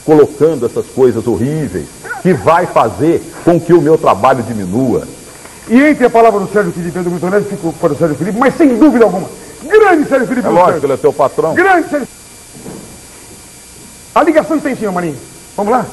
[0.04, 1.86] colocando essas coisas horríveis,
[2.22, 5.08] que vai fazer com que o meu trabalho diminua.
[5.68, 8.38] E entre a palavra do Sérgio Felipe e do Milton fico para o Sérgio Felipe,
[8.38, 9.30] mas sem dúvida alguma.
[9.64, 10.48] Grande Sérgio Felipe.
[10.48, 11.54] É lógico, ele é teu patrão.
[11.54, 12.08] Grande Sérgio.
[14.14, 15.18] A ligação tem sim, Marinho.
[15.56, 15.86] Vamos lá?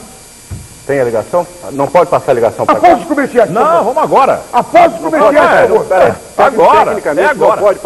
[0.86, 1.46] Tem a ligação?
[1.72, 2.78] Não pode passar a ligação para?
[2.78, 3.50] Após os comerciais.
[3.50, 4.40] Não, vamos agora.
[4.52, 6.16] Após os comerciais, por favor.
[6.38, 7.76] Agora, é agora.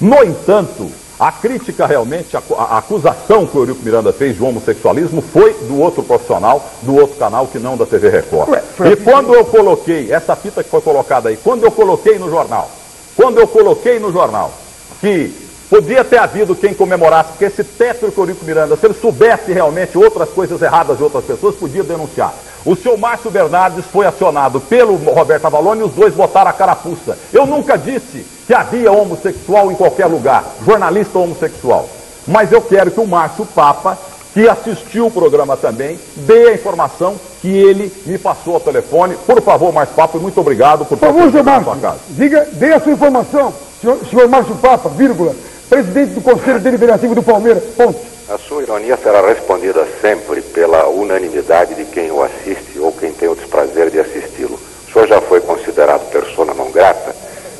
[0.00, 0.90] No entanto,
[1.26, 5.80] a crítica realmente, a, a, acusação que o Eurico Miranda fez de homossexualismo foi do
[5.80, 8.50] outro profissional, do outro canal que não da TV Record.
[8.50, 8.62] Ué,
[8.92, 12.70] e quando eu coloquei, essa fita que foi colocada aí, quando eu coloquei no jornal,
[13.16, 14.52] quando eu coloquei no jornal
[15.00, 15.32] que
[15.70, 20.28] podia ter havido quem comemorasse, porque esse tétrico Eurico Miranda, se ele soubesse realmente outras
[20.28, 22.34] coisas erradas de outras pessoas, podia denunciar.
[22.64, 27.18] O senhor Márcio Bernardes foi acionado pelo Roberto Avalone e os dois botaram a carapuça.
[27.30, 31.86] Eu nunca disse que havia homossexual em qualquer lugar, jornalista homossexual.
[32.26, 33.98] Mas eu quero que o Márcio Papa,
[34.32, 39.14] que assistiu o programa também, dê a informação que ele me passou ao telefone.
[39.26, 42.92] Por favor, papo, e muito obrigado por Por favor, senhor Márcio, diga, dê a sua
[42.92, 43.52] informação,
[43.82, 45.34] senhor, senhor Márcio Papa, vírgula,
[45.68, 47.98] presidente do Conselho Deliberativo do Palmeiras, ponto.
[48.28, 53.28] A sua ironia será respondida sempre pela unanimidade de quem o assiste ou quem tem
[53.28, 54.58] o desprazer de assisti-lo.
[54.88, 57.14] O senhor já foi considerado persona não grata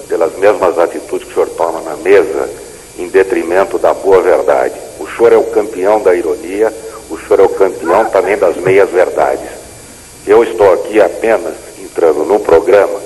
[0.08, 2.48] pelas mesmas atitudes que o senhor toma na mesa
[2.98, 4.74] em detrimento da boa verdade.
[4.98, 6.72] O senhor é o campeão da ironia,
[7.10, 9.48] o senhor é o campeão também das meias verdades.
[10.26, 12.98] Eu estou aqui apenas entrando num programa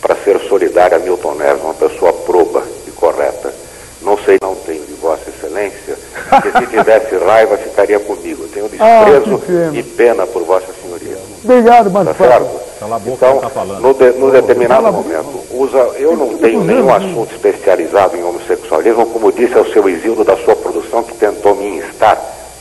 [0.00, 3.63] para ser solidário a Milton Neves, uma pessoa proba e correta.
[4.04, 5.96] Não sei, não tenho de Vossa Excelência,
[6.42, 8.46] que se tivesse raiva ficaria comigo.
[8.48, 9.70] Tenho Ah, desprezo pena.
[9.78, 11.16] e pena por Vossa Senhoria.
[11.42, 12.60] Obrigado, Márcio Tá certo?
[12.80, 13.80] Cala a boca, Então, tá falando.
[13.80, 19.32] no, de- no determinado momento, usa, eu não tenho nenhum assunto especializado em homossexualismo, como
[19.32, 22.20] disse ao seu Isildo da sua produção, que tentou me instar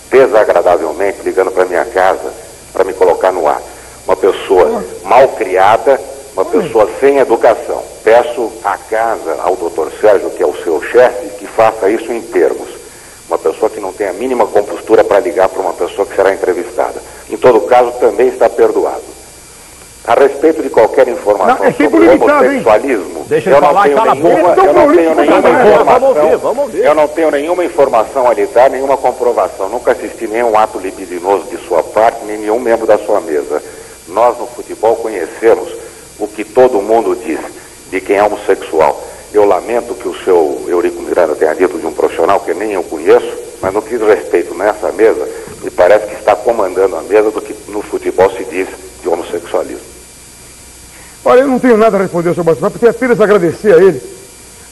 [0.10, 2.32] desagradavelmente, ligando para minha casa,
[2.72, 3.62] para me colocar no ar.
[4.08, 6.00] Uma pessoa mal criada,
[6.36, 7.82] uma pessoa sem educação.
[8.04, 12.22] Peço à casa, ao doutor Sérgio, que é o seu chefe, que faça isso em
[12.22, 12.68] termos.
[13.28, 16.34] Uma pessoa que não tem a mínima compostura para ligar para uma pessoa que será
[16.34, 17.02] entrevistada.
[17.30, 19.14] Em todo caso, também está perdoado.
[20.06, 24.14] A respeito de qualquer informação Não, é sobre homossexualismo, Deixa eu não falar e tenho
[24.16, 26.84] nenhuma, é eu não tenho prolixo nenhuma informação, Vamos ouvir, vamos ouvir.
[26.84, 31.46] eu não tenho nenhuma informação a lhe dar, nenhuma comprovação, nunca assisti nenhum ato libidinoso
[31.46, 33.64] de sua parte, nem nenhum membro da sua mesa.
[34.10, 35.72] Nós no futebol conhecemos
[36.24, 37.40] o que todo mundo diz
[37.92, 39.04] de quem é homossexual.
[39.34, 42.84] Eu lamento que o seu Eurico Miranda tenha dito de um profissional que nem eu
[42.84, 43.28] conheço,
[43.62, 45.28] mas no que diz respeito nessa mesa,
[45.64, 48.68] me parece que está comandando a mesa do que no futebol se diz
[49.02, 49.82] de homossexualismo.
[51.26, 53.78] Olha, eu não tenho nada a responder, senhor Márcio Papa, tenho apenas a agradecer a
[53.78, 54.02] ele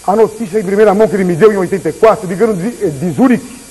[0.06, 3.62] a notícia em primeira mão que ele me deu em 84, ligando de, de Zurique.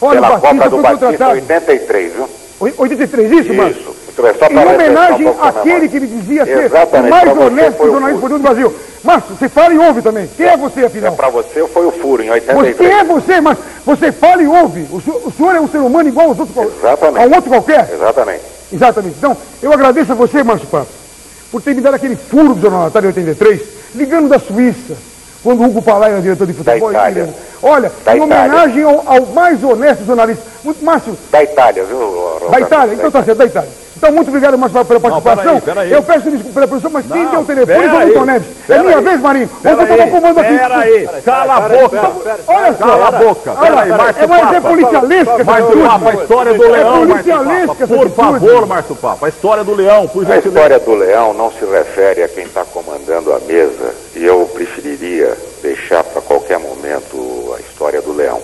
[0.00, 1.32] Olha, Pela o Batista Copa do foi Batista contratado.
[1.34, 2.28] 83, viu?
[2.60, 3.40] Oi- 83, isso?
[3.40, 3.62] Isso.
[3.62, 7.86] Bem, só Em refrescar homenagem àquele que me dizia ser Exatamente, o mais você honesto
[7.86, 8.74] jornalista do Brasil.
[9.02, 10.28] Márcio, você fala e ouve também.
[10.36, 11.12] Quem é você, É, afinal?
[11.14, 12.90] para você foi o furo em Você 83.
[12.90, 14.86] é você, mas você fala e ouve.
[14.92, 17.24] O senhor, o senhor é um ser humano igual aos outros, Exatamente.
[17.24, 17.88] a um outro qualquer.
[17.92, 18.42] Exatamente.
[18.72, 19.14] Exatamente.
[19.18, 20.86] Então, eu agradeço a você, Márcio Papo,
[21.50, 23.60] por ter me dado aquele furo do Jornal Natal em 83,
[23.94, 24.94] ligando da Suíça,
[25.42, 26.92] quando o Hugo Palai era diretor de futebol.
[26.92, 27.34] Da Itália.
[27.60, 30.44] Olha, Da em homenagem ao, ao mais honesto jornalista.
[30.62, 31.98] Muito, Márcio, Da Itália, viu?
[31.98, 32.50] Roberto?
[32.52, 32.94] da Itália.
[32.94, 33.68] Então tá certo, da Itália.
[34.02, 35.60] Então, muito obrigado, Márcio Papo, pela participação.
[35.60, 35.92] peraí, peraí.
[35.92, 38.06] Eu peço desculpa pela produção, mas quem Não, deu o telefone foi o.
[38.06, 38.48] Milton Neves.
[38.68, 39.04] É minha aí.
[39.04, 39.50] vez, Marinho.
[39.62, 40.58] Você tomou aí, comando aqui.
[40.58, 42.12] Pera aí, cala a boca.
[42.48, 42.84] Olha só.
[42.84, 43.52] Cala a boca.
[43.52, 45.82] Pera aí, Márcio É, mas é policialesca essa Márcio.
[45.84, 50.08] Papa, a história do É leão, policialesca Por favor, Márcio Papa, a história do leão,
[50.08, 54.24] por A história do leão não se refere a quem está comandando a mesa e
[54.24, 58.40] eu preferiria deixar para qualquer momento a história do leão.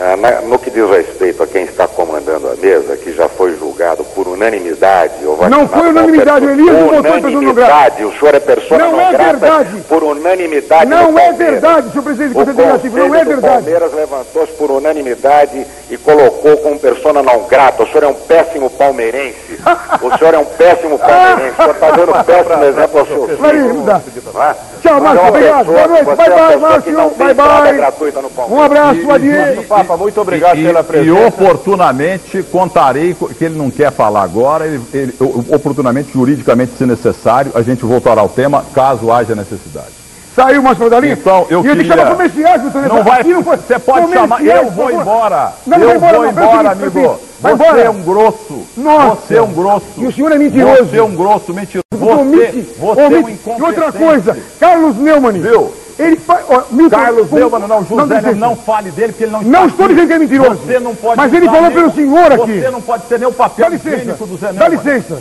[0.00, 4.04] Ah, no que diz respeito a quem está comandando a mesa, que já foi julgado
[4.14, 5.14] por unanimidade.
[5.26, 8.06] ou Não foi unanimidade, o Elias votou em persona não grata.
[8.06, 9.80] O senhor é persona Não não, é grata verdade.
[9.88, 13.54] por unanimidade Não é verdade, senhor presidente do O Conselho Deliberativo, não é verdade.
[13.54, 17.82] Palmeiras levantou-se por unanimidade e colocou como persona não grata.
[17.82, 19.58] O senhor é um péssimo palmeirense.
[20.00, 21.52] O senhor é um péssimo palmeirense.
[21.52, 23.84] O senhor está dando um péssimo exemplo ao seu filho.
[23.88, 24.54] É?
[24.80, 25.58] Tchau, Márcio, é uma obrigado.
[25.58, 26.04] pessoa- Boa noite.
[26.04, 26.92] Bye, é bye, pessoa Márcio.
[27.16, 28.48] Bye, bye.
[28.48, 29.58] Um abraço, Adier.
[29.88, 31.08] Papa, muito obrigado E- pela presença.
[31.08, 35.14] E oportunamente contarei co- que ele não quer falar agora, ele, ele-
[35.48, 39.96] oportunamente, juridicamente, se necessário, a gente voltará ao tema, caso haja necessidade.
[40.36, 41.14] Saiu, Márcio Dalinho?
[41.14, 44.12] Então, eu E tem que queria- chamar comerciais, doutor Não vai, não foi- você pode
[44.12, 47.20] chamar, eu vou embora, Não, eu embora, vou não, embora, pera, amigo.
[47.40, 47.80] vai Você embora.
[47.80, 49.16] é um grosso, Nossa.
[49.26, 49.86] você é um grosso.
[49.96, 50.84] E o senhor é mentiroso.
[50.84, 51.82] Você é um grosso mentiroso.
[51.92, 53.50] Você, Omite, você é um incompetente.
[53.58, 55.32] E outra coisa, Carlos Neumann.
[55.40, 55.72] Viu?
[55.98, 56.44] Ele faz.
[56.70, 58.34] Milton, Carlos como- Neumann, não, José, não, licença.
[58.34, 59.94] não fale dele, porque ele não Não estou aqui.
[59.94, 60.60] dizendo que é mentiroso.
[60.64, 62.60] Você não pode Mas ele falou pelo senhor aqui.
[62.60, 63.96] Você não pode ser nem o papel Dá licença.
[63.96, 65.20] higiênico do Zé Dá licença.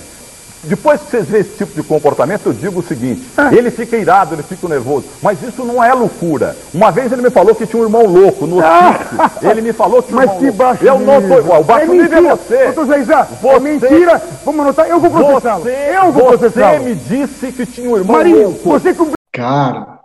[0.63, 3.49] Depois que vocês veem esse tipo de comportamento, eu digo o seguinte: Ah.
[3.53, 5.05] ele fica irado, ele fica nervoso.
[5.21, 6.57] Mas isso não é loucura.
[6.73, 9.49] Uma vez ele me falou que tinha um irmão louco no hospício.
[9.49, 10.25] Ele me falou que tinha um Ah.
[10.25, 10.57] Mas irmão que louco.
[10.57, 11.43] baixo Eu não nível.
[11.43, 11.59] tô.
[11.59, 12.35] O baixo é nível é mentira.
[12.35, 12.63] você.
[12.65, 14.21] Doutor Zé Isá, é Você- mentira.
[14.43, 14.87] Vamos anotar.
[14.87, 15.63] Eu vou processá-lo.
[15.63, 16.83] Você, Eu vou você processá-lo.
[16.83, 18.69] me disse que tinha um irmão Marinho, louco.
[18.69, 18.95] você.
[19.31, 19.96] Cara,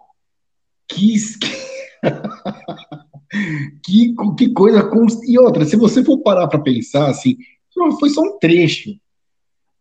[0.89, 1.15] que,
[3.85, 4.83] que, que coisa.
[4.89, 7.37] const- E outra, se você for parar para pensar, assim,
[7.99, 8.91] foi só um trecho.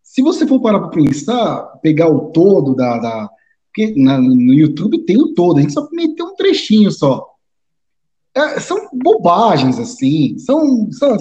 [0.03, 2.97] Se você for parar para pensar, pegar o todo da.
[2.97, 3.29] da
[3.67, 7.25] porque na- no YouTube tem o todo, a gente só meteu um trechinho só.
[8.35, 10.37] É, são bobagens, assim.
[10.37, 10.91] São.
[10.91, 11.17] são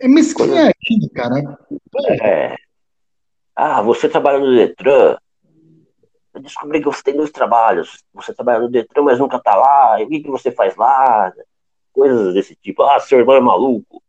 [0.00, 0.74] é mesquinharia,
[1.14, 1.58] cara.
[2.22, 2.54] É.
[3.54, 5.16] Ah, você trabalha no Detran.
[6.36, 8.04] Eu descobri que você tem dois trabalhos.
[8.12, 9.98] Você trabalha no Detran, mas nunca tá lá.
[10.00, 11.32] E o que, que você faz lá?
[11.94, 12.82] Coisas desse tipo.
[12.82, 14.02] Ah, seu irmão é maluco.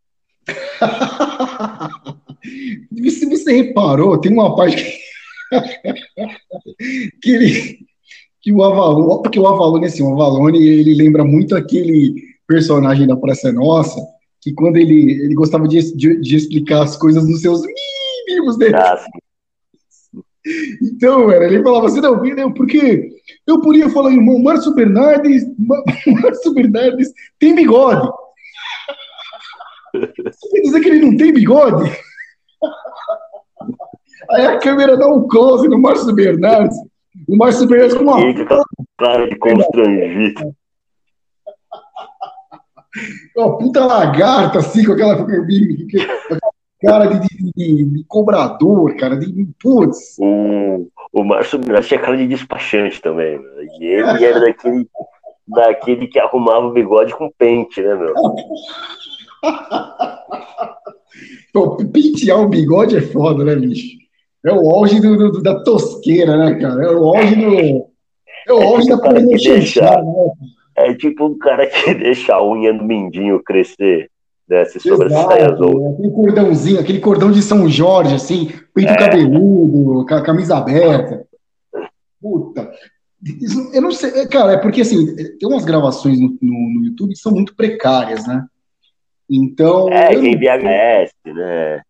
[3.10, 5.00] Se você reparou, tem uma parte que,
[7.22, 7.88] que ele
[8.42, 12.16] que o Avalone, porque o Avalone, assim, o Avalone, ele lembra muito aquele
[12.46, 14.00] personagem da Praça Nossa,
[14.42, 17.62] que quando ele, ele gostava de, de, de explicar as coisas nos seus
[18.28, 19.04] mínimos detalhes.
[20.82, 23.10] Então, era, ele falava assim, não, não, porque
[23.46, 25.46] eu podia falar, irmão, Márcio Bernardes,
[26.22, 28.08] Márcio Bernardes tem bigode.
[29.94, 31.92] Você quer dizer que ele não tem bigode?
[34.30, 36.78] Aí a câmera dá um close no Márcio Bernardes.
[37.28, 38.18] O Márcio Bernardes com uma.
[38.98, 40.56] Cara de constrangido.
[43.36, 45.16] Uma puta lagarta, assim, com aquela
[46.82, 47.20] cara de,
[47.56, 50.18] de, de, cobrador, cara, de putz.
[50.20, 53.64] O, o Márcio Bernardes tinha cara de despachante também, meu.
[53.80, 54.88] e ele era daquele,
[55.48, 58.14] daquele que arrumava o bigode com pente, né, meu?
[61.54, 63.98] Pô, pentear o bigode é foda, né, bicho?
[64.46, 66.86] É o auge do, do, da tosqueira, né, cara?
[66.86, 67.88] É o auge do.
[68.48, 70.32] É o auge é tipo da deixar, né?
[70.76, 74.10] É tipo um cara que deixa a unha do mindinho crescer
[74.80, 75.94] sobressai as outras.
[75.94, 78.98] Aquele cordãozinho, aquele cordão de São Jorge, assim, peito é.
[78.98, 81.26] cabeludo, camisa aberta.
[82.22, 82.72] Puta.
[83.74, 87.14] Eu não sei, é, cara, é porque assim, tem umas gravações no, no, no YouTube
[87.14, 88.46] que são muito precárias, né?
[89.30, 89.92] Então.
[89.92, 91.82] É, em VHS, né?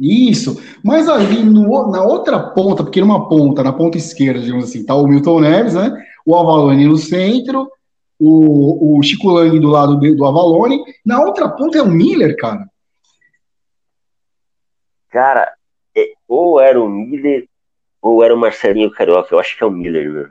[0.00, 4.84] Isso, mas ali no, na outra ponta, porque numa ponta, na ponta esquerda, digamos assim,
[4.84, 5.92] tá o Milton Neves, né?
[6.24, 7.68] O Avalone no centro,
[8.18, 10.82] o, o Chico Lang do lado do, do Avalone.
[11.04, 12.66] Na outra ponta é o Miller, cara.
[15.10, 15.52] Cara,
[15.96, 17.48] é, ou era o Miller
[18.02, 19.34] ou era o Marcelinho Carioca.
[19.34, 20.28] Eu acho que é o Miller, meu.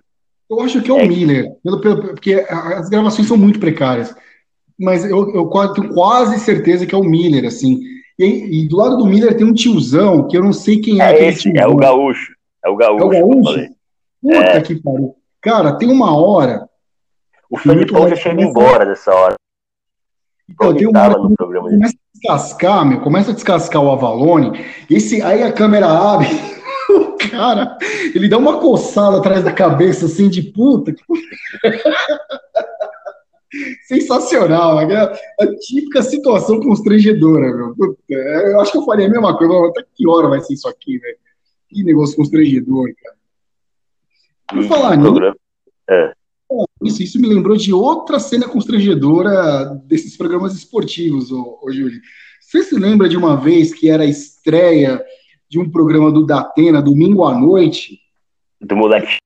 [0.50, 1.08] Eu acho que é o é.
[1.08, 4.16] Miller, pelo, pelo, porque as gravações são muito precárias.
[4.80, 7.80] Mas eu, eu quase, tenho quase certeza que é o Miller, assim.
[8.18, 11.14] E, e, do lado do Miller tem um tiozão, que eu não sei quem é.
[11.14, 12.34] É esse, é o Gaúcho.
[12.64, 13.04] É o Gaúcho.
[13.04, 13.70] É o Gaúcho?
[14.22, 14.62] Puta é.
[14.62, 15.16] que pariu.
[15.42, 16.67] Cara, tem uma hora
[17.50, 19.36] o Felipão já tinha ido embora dessa hora.
[20.50, 25.22] Então, tem uma hora que começa a descascar, meu, começa a descascar o Avalone, esse,
[25.22, 26.28] aí a câmera abre,
[26.90, 27.78] o cara,
[28.16, 30.96] ele dá uma coçada atrás da cabeça, assim, de puta.
[33.88, 34.86] Sensacional, a
[35.60, 37.76] típica situação constrangedora, meu.
[37.76, 40.68] Puta, eu acho que eu faria a mesma coisa, até que hora vai ser isso
[40.68, 41.18] aqui, velho?
[41.70, 43.16] Que negócio constrangedor, cara.
[44.48, 45.36] Por falar nisso.
[45.90, 46.14] É.
[46.84, 52.00] Isso, isso me lembrou de outra cena constrangedora desses programas esportivos, ô, ô Júlio.
[52.40, 55.04] Você se lembra de uma vez que era a estreia
[55.50, 58.00] de um programa do Datena, domingo à noite?
[58.62, 59.18] Do moleque.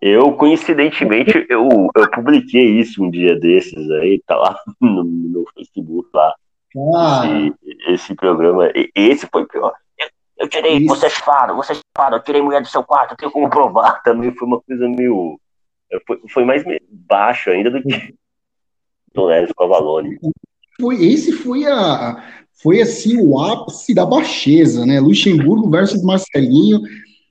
[0.00, 6.08] Eu, coincidentemente, eu, eu publiquei isso um dia desses aí, tá lá no, no Facebook
[6.14, 6.34] lá.
[6.96, 7.22] Ah.
[7.26, 9.74] Esse, esse programa, esse foi pior.
[10.40, 10.86] Eu tirei, Isso.
[10.86, 13.50] você é chifado, você é chifado, eu tirei mulher do seu quarto, eu tenho como
[13.50, 14.00] provar.
[14.02, 15.38] Também foi uma coisa meio.
[16.06, 18.14] Foi, foi mais baixo ainda do que
[19.12, 20.18] Tonés com a Valone.
[20.80, 22.24] Foi, esse foi a.
[22.62, 24.98] Foi assim o ápice da baixeza, né?
[24.98, 26.80] Luxemburgo versus Marcelinho,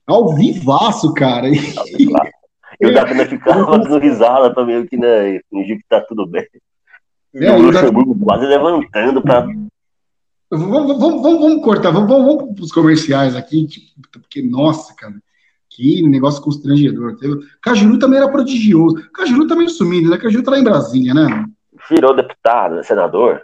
[0.05, 1.47] ao vivaço, cara.
[1.49, 6.47] E o Datena ficava dando risada também, que né, fingir que tá tudo bem.
[7.36, 9.47] É, o Luxemburgo quase levantando pra
[10.52, 13.68] Vamos, vamos, vamos, vamos cortar, vamos, vamos para os comerciais aqui,
[14.12, 15.14] porque, nossa, cara,
[15.70, 17.16] que negócio constrangedor.
[17.62, 19.10] Cajuru também era prodigioso.
[19.14, 20.18] Cajuru também tá sumindo, né?
[20.18, 21.45] Cajuru tá lá em Brasília, né?
[21.89, 22.84] Virou deputado, né?
[22.84, 23.41] senador.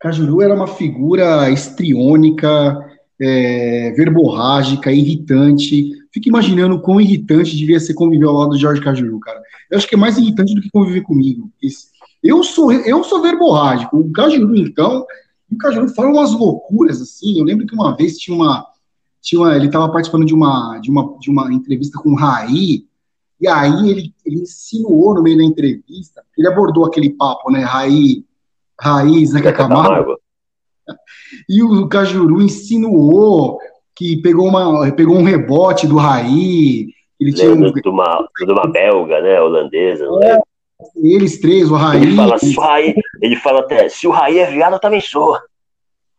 [0.00, 2.78] Cajuru era uma figura estriônica,
[3.20, 5.92] é, verborrágica, irritante.
[6.12, 9.40] Fico imaginando quão irritante devia ser conviver ao lado do Jorge Cajuru, cara.
[9.70, 11.50] Eu acho que é mais irritante do que conviver comigo.
[11.62, 11.88] Esse,
[12.24, 13.98] eu sou, eu sou verborrágico.
[13.98, 15.04] O Cajuru, então,
[15.52, 17.38] o Cajuru fala umas loucuras, assim.
[17.38, 18.66] Eu lembro que uma vez tinha uma.
[19.20, 22.86] Tinha uma, ele estava participando de uma, de, uma, de uma entrevista com o Raí,
[23.40, 27.60] e aí ele, ele insinuou no meio da entrevista, ele abordou aquele papo, né?
[27.60, 28.24] Raí,
[28.80, 29.52] Raiz, né?
[29.52, 30.16] Camargo.
[31.48, 33.58] E o Cajuru insinuou
[33.96, 36.88] que pegou, uma, pegou um rebote do Raí.
[37.18, 37.72] Ele tinha um...
[37.72, 39.40] de, uma, de uma belga, né?
[39.40, 40.38] Holandesa, não é?
[40.96, 42.02] Eles três, o Raí.
[42.02, 45.00] Ele fala, se o Raí, ele fala até, se o Raí é viado, eu também
[45.00, 45.38] sou.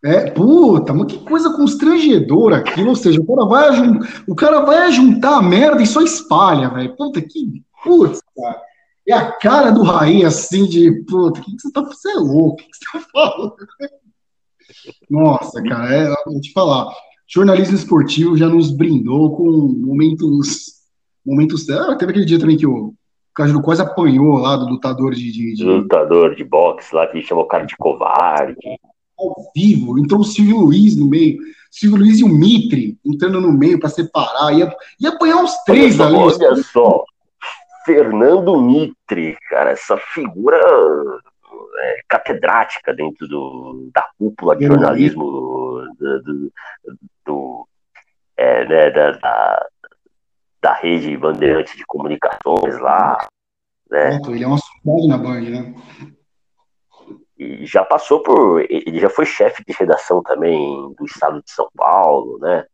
[0.04, 4.92] É, puta, mas que coisa constrangedora aquilo, ou seja, o cara vai, o cara vai
[4.92, 6.96] juntar a merda e só espalha, velho.
[6.96, 7.64] Puta, que.
[7.84, 8.62] Putz, cara.
[9.08, 10.92] É a cara do Raí, assim, de.
[11.06, 11.82] Puta, o que, que você tá.
[11.82, 13.56] Você é louco, o que, que você tá falando?
[15.10, 16.94] Nossa, cara, é, vou te falar.
[17.28, 20.76] Jornalismo esportivo já nos brindou com momentos.
[21.26, 21.68] Momentos.
[21.70, 22.94] Ah, teve aquele dia também que o
[23.36, 25.64] Cajuru quase apanhou lá do lutador de, de, de...
[25.64, 28.56] Lutador de boxe lá, que chamou o cara de covarde.
[29.20, 31.38] Ao vivo, entrou o Silvio Luiz no meio.
[31.70, 34.54] Silvio Luiz e o Mitre entrando no meio para separar.
[34.54, 36.46] Ia, ia apanhar os três olha ali.
[36.46, 37.04] Olha só,
[37.86, 40.58] Fernando Mitre, cara, essa figura
[41.78, 46.52] é, catedrática dentro do, da cúpula de jornalismo do, do,
[47.26, 47.68] do
[48.38, 49.68] é, né, da, da,
[50.66, 53.28] da, rede Bandeirantes de Comunicações lá.
[53.90, 54.20] Né?
[54.28, 55.76] Ele é uma saudade na Band, né?
[57.38, 58.62] E já passou por.
[58.68, 60.58] Ele já foi chefe de redação também
[60.98, 62.66] do estado de São Paulo, né?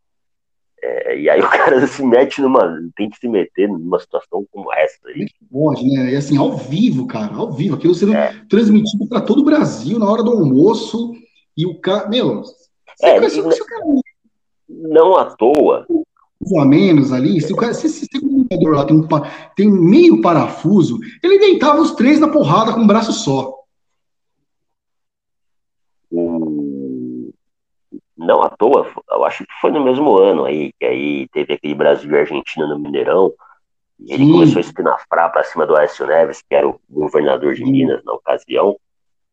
[0.81, 2.79] É, e aí o cara se mete numa.
[2.95, 5.27] tem que se meter numa situação como essa aí.
[5.51, 6.11] Pode, né?
[6.11, 7.75] E assim, ao vivo, cara, ao vivo.
[7.75, 8.33] Aquilo sendo é.
[8.49, 11.13] transmitido para todo o Brasil na hora do almoço.
[11.57, 12.07] E o cara.
[12.07, 12.43] Meu,
[13.01, 13.83] é, você, você, cara...
[14.69, 15.85] não à toa.
[16.59, 19.07] A menos ali, se o cara, se esse comunicador lá tem, um,
[19.55, 23.61] tem meio parafuso, ele deitava os três na porrada com um braço só.
[28.17, 31.75] não à toa, eu acho que foi no mesmo ano aí, que aí teve aquele
[31.75, 33.33] Brasil e Argentina no Mineirão,
[33.99, 34.31] e ele Sim.
[34.31, 37.63] começou a espinafrar para cima do Aécio Neves, que era o governador de.
[37.63, 38.77] Minas na ocasião,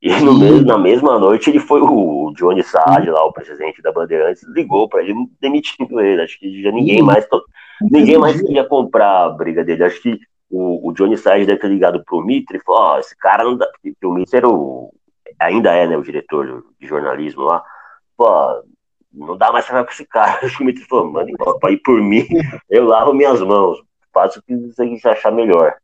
[0.01, 3.91] e no mesmo, na mesma noite ele foi o Johnny Saad, lá, o presidente da
[3.91, 6.23] Bandeirantes, ligou para ele demitindo ele.
[6.23, 7.27] Acho que já ninguém mais
[7.91, 9.85] ninguém mais queria comprar a briga dele.
[9.85, 10.19] Acho que
[10.49, 13.43] o, o Johnny Saad deve ter ligado pro Mitre e falou: Ó, oh, esse cara
[13.43, 13.67] não dá.
[13.67, 14.93] Porque o Mitre era o,
[15.39, 17.63] ainda é né, o diretor de jornalismo lá.
[18.17, 18.29] Pô,
[19.13, 20.39] não dá mais pra com esse cara.
[20.47, 21.29] Acho que o Mitri falou, mano,
[21.61, 22.25] pra ir por mim,
[22.71, 23.79] eu lavo minhas mãos.
[24.13, 25.75] Faço o que você achar melhor.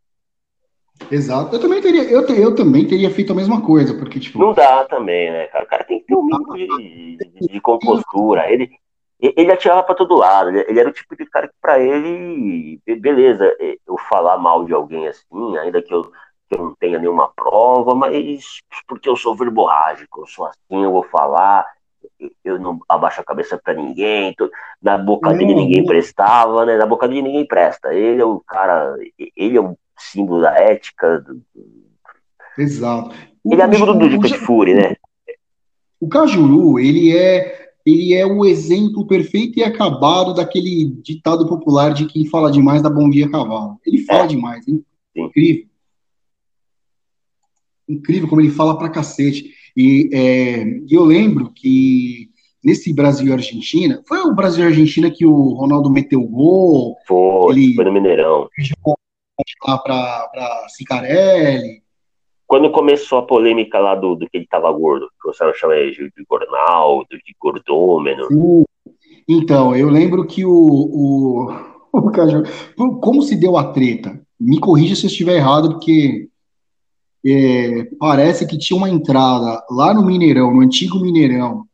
[1.11, 1.55] Exato.
[1.55, 4.39] Eu também teria, eu, eu também teria feito a mesma coisa, porque, tipo.
[4.39, 5.65] Não dá também, né, cara?
[5.65, 8.51] O cara tem que ter um mínimo de, de, de compostura.
[8.51, 8.71] Ele,
[9.21, 10.51] ele atirava para todo lado.
[10.51, 13.55] Ele, era o tipo de cara que, para ele, beleza,
[13.87, 17.95] eu falar mal de alguém assim, ainda que eu, que eu não tenha nenhuma prova,
[17.95, 21.67] mas porque eu sou verborrágico, eu sou assim, eu vou falar
[22.45, 25.61] eu não abaixo a cabeça para ninguém, tô, na boca dele uhum.
[25.61, 26.77] ninguém prestava, né?
[26.77, 27.95] Na boca dele ninguém presta.
[27.95, 28.95] Ele é o cara,
[29.37, 31.21] ele é o símbolo da ética.
[31.21, 31.43] Do...
[32.59, 33.15] Exato.
[33.45, 34.97] Ele é amigo do Dudu de Fury, né?
[36.01, 42.07] O Cajuru, ele é ele é o exemplo perfeito e acabado daquele ditado popular de
[42.07, 43.79] quem fala demais dá bom dia cavalo.
[43.85, 44.27] Ele fala é.
[44.27, 44.83] demais, hein?
[45.15, 45.67] Incrível.
[47.87, 49.53] Incrível como ele fala pra cacete.
[49.77, 52.31] E é, eu lembro que
[52.65, 56.97] nesse Brasil e Argentina, foi o Brasil e Argentina que o Ronaldo meteu o gol.
[57.07, 58.49] Foi, ele, foi no Mineirão.
[59.67, 61.83] Lá para Cicarelli.
[62.47, 65.75] Quando começou a polêmica lá do, do que ele estava gordo, que o senhor chama
[65.77, 68.27] de Gornaldo, de gordômeno.
[68.29, 68.65] Sim.
[69.27, 71.51] Então, eu lembro que o, o,
[72.77, 74.21] o como se deu a treta?
[74.39, 76.29] Me corrija se eu estiver errado, porque
[77.27, 81.65] é, parece que tinha uma entrada lá no Mineirão, no antigo Mineirão.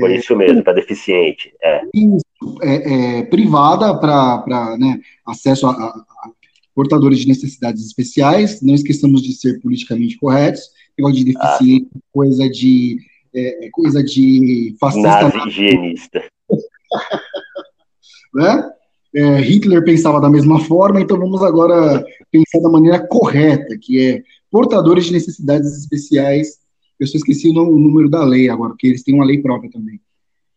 [0.00, 1.52] Por é, isso mesmo, para deficiente.
[1.62, 1.82] É.
[1.94, 2.24] Isso,
[2.62, 6.30] é, é privada para né, acesso a, a, a,
[6.78, 8.62] portadores de necessidades especiais.
[8.62, 10.62] Não esqueçamos de ser politicamente corretos.
[10.96, 11.98] Negócio de deficiente, ah.
[12.12, 12.98] coisa de
[13.34, 15.32] é, coisa de fascista.
[15.48, 16.22] Higienista.
[18.32, 18.70] né?
[19.12, 24.22] É, Hitler pensava da mesma forma, então vamos agora pensar da maneira correta, que é
[24.48, 26.58] portadores de necessidades especiais.
[27.00, 30.00] Eu só esqueci o, número da lei agora, porque eles têm uma lei própria também.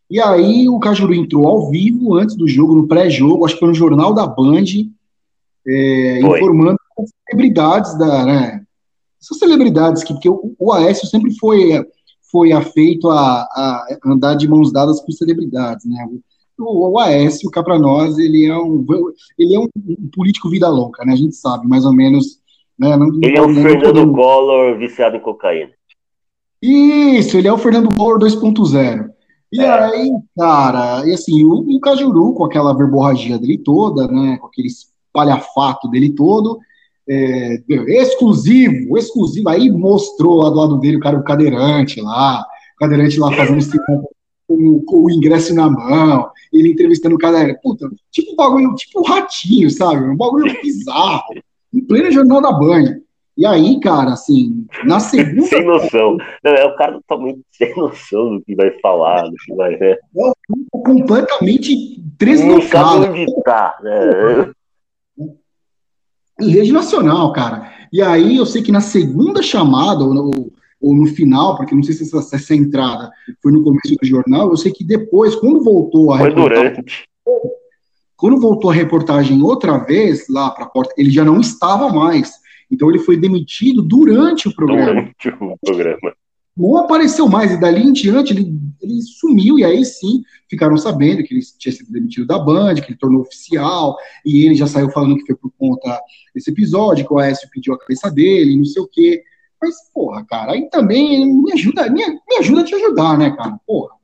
[0.08, 3.70] E aí o Cajuru entrou ao vivo antes do jogo, no pré-jogo, acho que foi
[3.70, 4.66] no Jornal da Band,
[5.68, 6.78] é, informando
[7.28, 8.64] celebridades da, né,
[9.22, 11.86] essas celebridades que, porque o, o Aécio sempre foi,
[12.32, 16.08] foi afeito a, a, andar de mãos dadas com celebridades, né,
[16.60, 18.86] o, o Aécio, cá para nós, ele é um
[19.38, 22.42] ele é um, um político vida louca, né, a gente sabe mais ou menos
[22.82, 22.98] né?
[22.98, 25.72] Não, ele é o Fernando Collor viciado em cocaína.
[26.60, 29.08] Isso, ele é o Fernando Collor 2.0.
[29.54, 29.70] E é.
[29.70, 34.70] aí, cara, e assim, o, o Cajuru, com aquela verborragia dele toda, né, com aquele
[35.12, 36.60] espalhafato dele todo,
[37.08, 37.62] é,
[38.02, 42.46] exclusivo, exclusivo, aí mostrou lá do lado dele o cara, o cadeirante lá,
[42.76, 43.66] o cadeirante lá fazendo
[44.48, 49.02] com, com, o ingresso na mão, ele entrevistando o cadeirante, puta, tipo um bagulho, tipo
[49.02, 51.36] um ratinho, sabe, um bagulho bizarro
[51.74, 53.02] em plena jornal da Band.
[53.38, 55.48] E aí, cara, assim, na segunda.
[55.48, 56.18] sem noção.
[56.44, 60.00] Não, é o cara totalmente sem noção do que vai falar, do que vai ver.
[60.16, 60.32] É
[60.70, 63.08] completamente tresnocado.
[63.08, 64.52] Não onde tá, né?
[66.42, 67.72] Em rede nacional, cara.
[67.92, 71.84] E aí, eu sei que na segunda chamada, ou no, ou no final, porque não
[71.84, 73.12] sei se essa, essa entrada
[73.42, 77.06] foi no começo do jornal, eu sei que depois, quando voltou a Foi durante
[78.22, 82.34] quando voltou a reportagem outra vez lá para a porta, ele já não estava mais.
[82.70, 84.94] Então ele foi demitido durante o programa.
[84.94, 86.14] Durante o programa.
[86.56, 91.24] Não apareceu mais, e dali em diante ele, ele sumiu, e aí sim ficaram sabendo
[91.24, 93.96] que ele tinha sido demitido da Band, que ele tornou oficial,
[94.26, 96.00] e ele já saiu falando que foi por conta
[96.36, 99.24] desse episódio, que o Aécio pediu a cabeça dele, não sei o quê.
[99.62, 103.58] Mas, porra, cara, aí também me ajuda, me, me ajuda a te ajudar, né, cara?
[103.66, 103.96] Porra.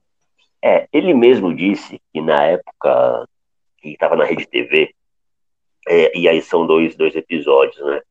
[0.63, 3.27] É, ele mesmo disse que na época
[3.77, 4.93] que estava na Rede TV,
[5.87, 8.01] é, e aí são dois, dois episódios, né?